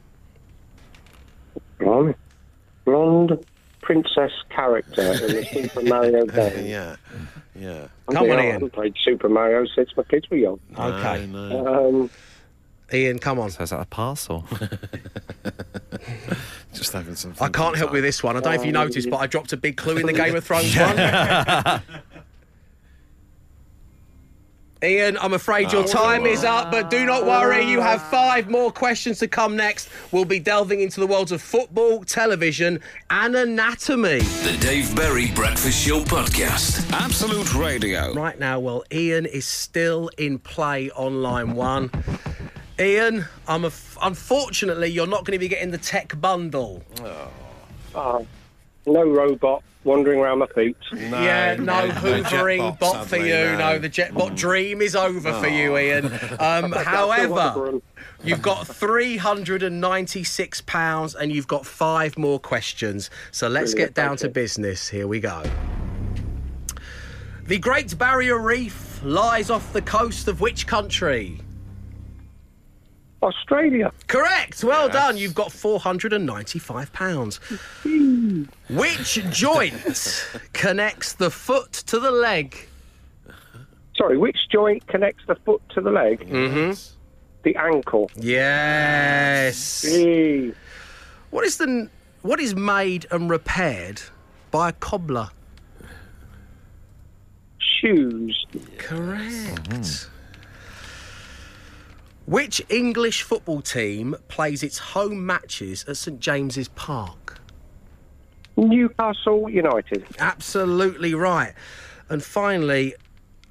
Blimey. 1.77 2.15
Blonde 2.85 3.45
princess 3.85 4.31
character 4.49 5.01
in 5.03 5.35
the 5.35 5.45
Super 5.45 5.81
Mario 5.83 6.25
game. 6.39 6.65
yeah, 6.65 6.95
yeah. 7.55 7.87
I 8.09 8.13
Come 8.13 8.23
think 8.23 8.33
on, 8.33 8.39
I 8.39 8.43
Ian. 8.45 8.51
haven't 8.53 8.73
played 8.73 8.95
Super 9.03 9.29
Mario 9.29 9.65
since 9.75 9.89
my 9.95 10.03
kids 10.03 10.27
were 10.29 10.37
young. 10.37 10.59
Okay. 10.77 11.23
Um, 11.23 12.09
Ian, 12.91 13.19
come 13.19 13.39
on. 13.39 13.51
So 13.51 13.63
is 13.63 13.69
that 13.69 13.79
a 13.81 13.85
pass 13.85 14.27
or? 14.31 14.43
Just 16.73 16.93
having 16.93 17.15
some. 17.15 17.33
I 17.39 17.47
can't 17.49 17.77
help 17.77 17.91
with 17.91 18.03
this 18.03 18.21
one. 18.23 18.35
I 18.35 18.39
don't 18.41 18.53
know 18.53 18.59
if 18.59 18.65
you 18.65 18.71
noticed, 18.71 19.09
but 19.09 19.17
I 19.17 19.27
dropped 19.27 19.53
a 19.53 19.57
big 19.57 19.77
clue 19.77 19.97
in 19.97 20.05
the 20.07 20.13
Game 20.13 20.35
of 20.35 20.43
Thrones 20.43 20.75
one. 20.75 20.97
Ian, 24.83 25.17
I'm 25.19 25.33
afraid 25.33 25.71
your 25.71 25.85
time 25.87 26.25
is 26.25 26.43
up, 26.43 26.69
but 26.69 26.89
do 26.89 27.05
not 27.05 27.25
worry. 27.25 27.63
You 27.63 27.79
have 27.79 28.01
five 28.03 28.49
more 28.49 28.71
questions 28.71 29.19
to 29.19 29.27
come 29.27 29.55
next. 29.55 29.89
We'll 30.11 30.25
be 30.25 30.37
delving 30.39 30.81
into 30.81 30.99
the 30.99 31.07
worlds 31.07 31.31
of 31.31 31.41
football, 31.41 32.03
television, 32.03 32.81
and 33.09 33.35
anatomy. 33.35 34.19
The 34.19 34.57
Dave 34.59 34.93
Berry 34.95 35.31
Breakfast 35.31 35.87
Show 35.87 36.01
Podcast. 36.01 36.91
Absolute 36.91 37.55
Radio. 37.55 38.13
Right 38.13 38.37
now, 38.37 38.59
well, 38.59 38.83
Ian 38.91 39.25
is 39.25 39.45
still 39.47 40.09
in 40.17 40.39
play 40.39 40.91
on 40.91 41.21
line 41.21 41.55
one. 41.55 41.89
Ian, 42.77 43.25
I'm 43.47 43.63
a 43.63 43.71
unfortunately 44.01 44.89
you're 44.89 45.07
not 45.07 45.23
going 45.23 45.31
to 45.31 45.39
be 45.39 45.47
getting 45.47 45.71
the 45.71 45.77
tech 45.77 46.19
bundle. 46.19 46.83
uh, 47.95 48.23
no 48.85 49.03
robot 49.03 49.63
wandering 49.83 50.19
around 50.19 50.39
my 50.39 50.47
feet. 50.47 50.75
yeah, 50.93 51.55
no, 51.59 51.87
hoovering 51.89 52.77
bot 52.79 53.05
for 53.07 53.17
you. 53.17 53.55
No. 53.57 53.77
the 53.77 53.89
jetbot 53.89 54.35
dream 54.35 54.81
is 54.81 54.95
over 54.95 55.31
for 55.33 55.47
you, 55.47 55.77
Ian. 55.77 56.11
Um, 56.39 56.71
however, 56.71 57.79
you've 58.23 58.41
got 58.41 58.67
three 58.67 59.17
hundred 59.17 59.63
and 59.63 59.79
ninety-six 59.79 60.61
pounds, 60.61 61.15
and 61.15 61.31
you've 61.31 61.47
got 61.47 61.65
five 61.65 62.17
more 62.17 62.39
questions. 62.39 63.09
So 63.31 63.47
let's 63.47 63.71
Brilliant, 63.73 63.95
get 63.95 64.01
down 64.01 64.09
thank 64.09 64.19
to 64.19 64.27
you. 64.27 64.33
business. 64.33 64.89
Here 64.89 65.07
we 65.07 65.19
go. 65.19 65.43
The 67.47 67.57
Great 67.59 67.97
Barrier 67.97 68.39
Reef 68.39 69.01
lies 69.03 69.49
off 69.49 69.71
the 69.71 69.81
coast 69.81 70.27
of 70.27 70.41
which 70.41 70.65
country? 70.67 71.39
Australia. 73.25 73.91
Correct. 74.07 74.63
Well 74.63 74.87
done. 74.87 75.17
You've 75.17 75.35
got 75.35 75.51
four 75.51 75.79
hundred 75.79 76.13
and 76.13 76.25
ninety-five 76.25 76.93
pounds. 76.93 77.39
Which 78.69 79.19
joint 79.31 80.27
connects 80.53 81.13
the 81.13 81.29
foot 81.31 81.73
to 81.73 81.99
the 81.99 82.11
leg? 82.11 82.55
Sorry, 83.97 84.17
which 84.17 84.37
joint 84.51 84.85
connects 84.87 85.23
the 85.27 85.35
foot 85.35 85.61
to 85.69 85.81
the 85.81 85.91
leg? 85.91 86.29
Mm-hmm. 86.29 86.73
The 87.43 87.55
ankle. 87.55 88.11
Yes. 88.15 89.81
Gee. 89.81 90.53
What 91.31 91.45
is 91.45 91.57
the 91.57 91.89
what 92.21 92.39
is 92.39 92.55
made 92.55 93.05
and 93.11 93.29
repaired 93.29 94.01
by 94.51 94.69
a 94.69 94.73
cobbler? 94.73 95.29
Shoes. 97.59 98.45
Correct. 98.77 100.09
Which 102.25 102.61
English 102.69 103.21
football 103.21 103.61
team 103.61 104.15
plays 104.27 104.63
its 104.63 104.79
home 104.79 105.25
matches 105.25 105.85
at 105.87 105.97
St 105.97 106.19
James's 106.19 106.69
Park? 106.69 107.39
Newcastle 108.57 109.49
United. 109.49 110.05
Absolutely 110.17 111.13
right. 111.13 111.53
And 112.09 112.23
finally, 112.23 112.95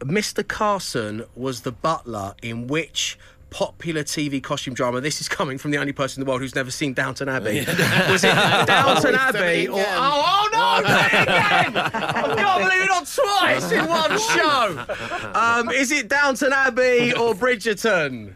Mr. 0.01 0.47
Carson 0.47 1.25
was 1.37 1.61
the 1.61 1.71
butler 1.71 2.35
in 2.43 2.67
which 2.67 3.17
popular 3.51 4.03
TV 4.03 4.43
costume 4.43 4.75
drama? 4.75 5.01
This 5.01 5.21
is 5.21 5.29
coming 5.29 5.57
from 5.59 5.71
the 5.71 5.79
only 5.79 5.93
person 5.93 6.21
in 6.21 6.27
the 6.27 6.29
world 6.29 6.41
who's 6.41 6.57
never 6.57 6.73
seen 6.73 6.95
Downton 6.95 7.29
Abbey. 7.29 7.61
Was 8.11 8.25
it 8.25 8.35
Downton 8.67 9.15
Abbey 9.15 9.69
or 9.69 9.79
oh, 9.79 9.85
oh 9.87 10.49
no, 10.53 10.79
again! 10.81 11.77
I 11.77 12.35
can't 12.37 12.63
believe 12.65 12.83
it 12.83 12.87
not 12.87 13.07
twice 13.07 13.71
in 13.71 13.87
one 13.87 14.19
show. 14.19 15.31
Um, 15.39 15.71
is 15.71 15.93
it 15.93 16.09
Downton 16.09 16.53
Abbey 16.53 17.13
or 17.13 17.35
Bridgerton? 17.35 18.35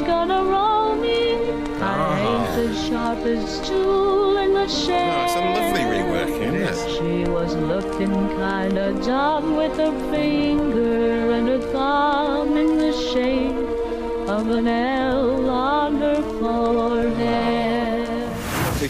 is 0.00 0.06
gonna 0.06 0.44
roll 0.44 0.94
me. 0.96 1.34
I 1.80 1.92
uh-huh. 1.92 2.28
ain't 2.28 2.68
the 2.68 2.74
sharpest 2.88 3.66
tool 3.66 4.36
in 4.38 4.54
the 4.54 4.68
shed. 4.68 5.24
it's 5.24 5.34
a 5.34 5.44
lovely 5.56 5.84
reworking, 5.94 6.54
isn't 6.54 6.88
it? 6.88 7.24
She 7.24 7.30
was 7.30 7.54
looking 7.54 8.14
kinda 8.38 8.92
dumb 9.04 9.56
with 9.56 9.76
her 9.76 9.92
finger 10.10 11.32
and 11.32 11.48
her 11.48 11.60
thumb 11.72 12.56
in 12.56 12.78
the 12.78 12.92
shape 12.92 13.56
of 14.28 14.48
an 14.50 14.68
L 14.68 15.50
on 15.50 15.96
her. 15.96 16.39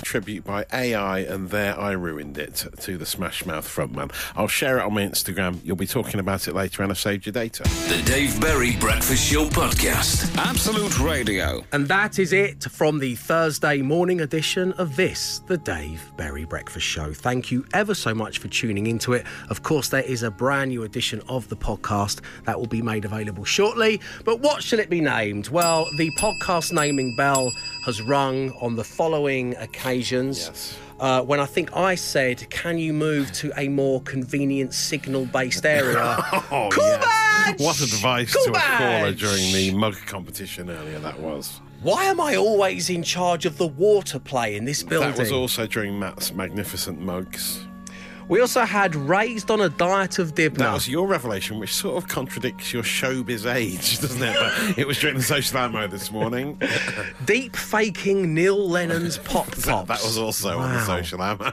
Lovely 0.01 0.09
tribute 0.09 0.45
by 0.45 0.65
AI, 0.73 1.19
and 1.19 1.51
there 1.51 1.79
I 1.79 1.93
ruined 1.93 2.39
it 2.39 2.67
to 2.81 2.97
the 2.97 3.05
Smash 3.05 3.45
Mouth 3.45 3.69
frontman. 3.69 4.11
I'll 4.35 4.49
share 4.49 4.79
it 4.79 4.83
on 4.83 4.95
my 4.95 5.03
Instagram. 5.03 5.59
You'll 5.63 5.77
be 5.77 5.87
talking 5.87 6.21
about 6.21 6.49
it 6.49 6.55
later, 6.55 6.83
and 6.83 6.91
I've 6.91 6.99
saved 6.99 7.27
your 7.27 7.35
data. 7.35 7.65
The 7.65 8.03
Dave 8.07 8.41
Berry 8.41 8.77
Breakfast 8.77 9.31
Show 9.31 9.47
Podcast. 9.47 10.35
Absolute 10.39 10.99
Radio. 11.01 11.63
And 11.73 11.87
that 11.89 12.19
is 12.19 12.33
it 12.33 12.65
from 12.65 12.99
the 12.99 13.15
Thursday 13.15 13.83
morning 13.83 14.23
edition 14.23 14.73
of 14.75 14.97
this, 14.97 15.41
the 15.47 15.59
Dave 15.59 16.11
Berry 16.17 16.47
Breakfast 16.47 16.87
Show. 16.87 17.13
Thank 17.13 17.51
you 17.51 17.67
ever 17.75 17.95
so 17.95 18.15
much 18.15 18.39
for 18.39 18.49
tuning 18.49 18.87
into 18.87 19.13
it. 19.13 19.27
Of 19.51 19.63
course, 19.63 19.91
there 19.91 20.03
is 20.03 20.23
a 20.23 20.31
brand 20.31 20.71
new 20.71 20.85
edition 20.85 21.21
of 21.29 21.49
the 21.51 21.57
podcast 21.57 22.21
that 22.45 22.59
will 22.59 22.69
be 22.69 22.81
made 22.81 23.05
available 23.05 23.45
shortly. 23.45 24.01
But 24.25 24.41
what 24.41 24.63
shall 24.63 24.79
it 24.79 24.89
be 24.89 25.03
named? 25.03 25.49
Well, 25.49 25.87
the 25.99 26.11
podcast 26.13 26.73
naming 26.73 27.15
bell 27.17 27.53
has 27.85 28.01
rung 28.03 28.51
on 28.61 28.77
the 28.77 28.85
following 28.85 29.55
occasions. 29.90 30.46
Yes. 30.46 30.79
Uh, 30.98 31.22
when 31.22 31.40
I 31.40 31.46
think 31.46 31.74
I 31.76 31.94
said, 31.94 32.48
can 32.50 32.76
you 32.79 32.92
move 32.92 33.33
to 33.33 33.53
a 33.57 33.68
more 33.68 34.03
convenient 34.03 34.74
signal 34.74 35.26
based 35.26 35.64
area? 35.64 36.18
Oh, 36.53 36.68
yes. 36.76 37.61
What 37.61 37.81
advice 37.81 38.33
to 38.33 38.50
a 38.50 38.59
caller 38.59 39.12
during 39.12 39.53
the 39.53 39.72
mug 39.72 39.96
competition 40.07 40.68
earlier 40.68 40.98
that 40.98 41.18
was. 41.18 41.61
Why 41.83 42.05
am 42.05 42.20
I 42.20 42.37
always 42.37 42.90
in 42.90 43.03
charge 43.03 43.46
of 43.46 43.57
the 43.57 43.66
water 43.66 44.18
play 44.18 44.57
in 44.57 44.64
this 44.64 44.83
building? 44.83 45.11
That 45.11 45.18
was 45.18 45.33
also 45.33 45.66
during 45.66 45.98
Matt's 45.98 46.33
magnificent 46.35 47.00
mugs. 47.00 47.64
We 48.31 48.40
also 48.40 48.61
had 48.61 48.95
Raised 48.95 49.51
on 49.51 49.61
a 49.61 49.69
Diet 49.69 50.21
of 50.21 50.37
Dibnah. 50.37 50.59
That 50.59 50.73
was 50.75 50.88
your 50.88 51.09
revelation, 51.09 51.59
which 51.59 51.75
sort 51.75 51.97
of 52.01 52.09
contradicts 52.09 52.73
your 52.73 52.85
showbiz 52.85 53.53
age, 53.53 53.99
doesn't 54.01 54.23
it? 54.23 54.37
But 54.38 54.79
it 54.79 54.87
was 54.87 55.01
during 55.01 55.16
the 55.16 55.23
social 55.25 55.59
ammo 55.59 55.88
this 55.88 56.12
morning. 56.12 56.57
Deep 57.25 57.57
faking 57.57 58.33
Neil 58.33 58.69
Lennon's 58.69 59.19
Pop 59.25 59.47
Pops. 59.47 59.64
that, 59.64 59.88
that 59.88 60.03
was 60.05 60.16
also 60.16 60.61
on 60.61 60.73
the 60.73 60.81
social 60.85 61.21
ammo. 61.21 61.51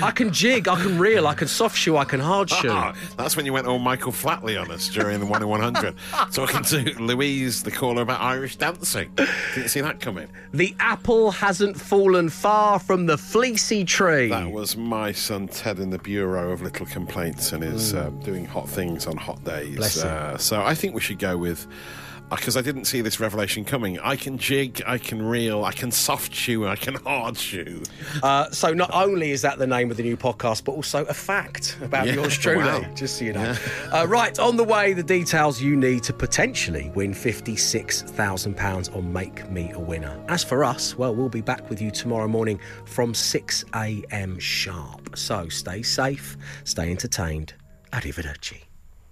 I 0.00 0.12
can 0.12 0.32
jig, 0.32 0.68
I 0.68 0.80
can 0.80 1.00
reel, 1.00 1.26
I 1.26 1.34
can 1.34 1.48
soft 1.48 1.76
shoe, 1.76 1.96
I 1.96 2.04
can 2.04 2.20
hard 2.20 2.48
shoe. 2.48 2.70
Ah, 2.70 2.94
that's 3.16 3.36
when 3.36 3.44
you 3.44 3.52
went 3.52 3.66
all 3.66 3.80
Michael 3.80 4.12
Flatley 4.12 4.60
on 4.60 4.70
us 4.70 4.88
during 4.88 5.18
the 5.18 5.26
1 5.26 5.42
in 5.42 5.48
100. 5.48 5.96
talking 6.32 6.62
to 6.62 7.02
Louise, 7.02 7.64
the 7.64 7.72
caller, 7.72 8.02
about 8.02 8.20
Irish 8.20 8.54
dancing. 8.54 9.10
Didn't 9.56 9.70
see 9.70 9.80
that 9.80 9.98
coming. 9.98 10.28
The 10.52 10.76
apple 10.78 11.32
hasn't 11.32 11.80
fallen 11.80 12.28
far 12.28 12.78
from 12.78 13.06
the 13.06 13.18
fleecy 13.18 13.84
tree. 13.84 14.28
That 14.28 14.52
was 14.52 14.76
my 14.76 15.10
son 15.10 15.48
Ted 15.48 15.87
in 15.88 15.92
the 15.92 15.98
Bureau 15.98 16.52
of 16.52 16.60
Little 16.60 16.84
Complaints 16.84 17.52
and 17.52 17.64
is 17.64 17.94
uh, 17.94 18.10
doing 18.22 18.44
hot 18.44 18.68
things 18.68 19.06
on 19.06 19.16
hot 19.16 19.42
days. 19.42 20.04
Uh, 20.04 20.36
so 20.36 20.60
I 20.60 20.74
think 20.74 20.94
we 20.94 21.00
should 21.00 21.18
go 21.18 21.38
with. 21.38 21.66
Because 22.30 22.56
I 22.56 22.62
didn't 22.62 22.84
see 22.84 23.00
this 23.00 23.20
revelation 23.20 23.64
coming. 23.64 23.98
I 24.00 24.16
can 24.16 24.36
jig, 24.38 24.82
I 24.86 24.98
can 24.98 25.22
reel, 25.22 25.64
I 25.64 25.72
can 25.72 25.90
soft 25.90 26.34
shoe, 26.34 26.66
I 26.66 26.76
can 26.76 26.94
hard 26.96 27.36
shoe. 27.38 27.82
Uh, 28.22 28.50
so 28.50 28.72
not 28.74 28.90
only 28.92 29.30
is 29.30 29.42
that 29.42 29.58
the 29.58 29.66
name 29.66 29.90
of 29.90 29.96
the 29.96 30.02
new 30.02 30.16
podcast, 30.16 30.64
but 30.64 30.72
also 30.72 31.04
a 31.06 31.14
fact 31.14 31.76
about 31.82 32.06
Yeah, 32.06 32.14
yours 32.14 32.36
truly, 32.36 32.58
wow. 32.64 32.84
just 32.94 33.18
so 33.18 33.24
you 33.24 33.32
know. 33.32 33.54
Uh, 33.92 34.06
right, 34.06 34.38
on 34.38 34.56
the 34.56 34.64
way, 34.64 34.92
the 34.92 35.02
details 35.02 35.60
you 35.62 35.74
need 35.76 36.02
to 36.04 36.12
potentially 36.12 36.90
win 36.94 37.12
£56,000 37.14 38.96
on 38.96 39.12
Make 39.12 39.50
Me 39.50 39.70
a 39.72 39.78
Winner. 39.78 40.22
As 40.28 40.44
for 40.44 40.64
us, 40.64 40.96
well, 40.96 41.14
we'll 41.14 41.28
be 41.28 41.40
back 41.40 41.68
with 41.70 41.80
you 41.80 41.90
tomorrow 41.90 42.28
morning 42.28 42.60
from 42.84 43.12
6am 43.12 44.40
sharp. 44.40 45.16
So 45.16 45.48
stay 45.48 45.82
safe, 45.82 46.36
stay 46.64 46.90
entertained. 46.90 47.54
Arrivederci. 47.92 48.67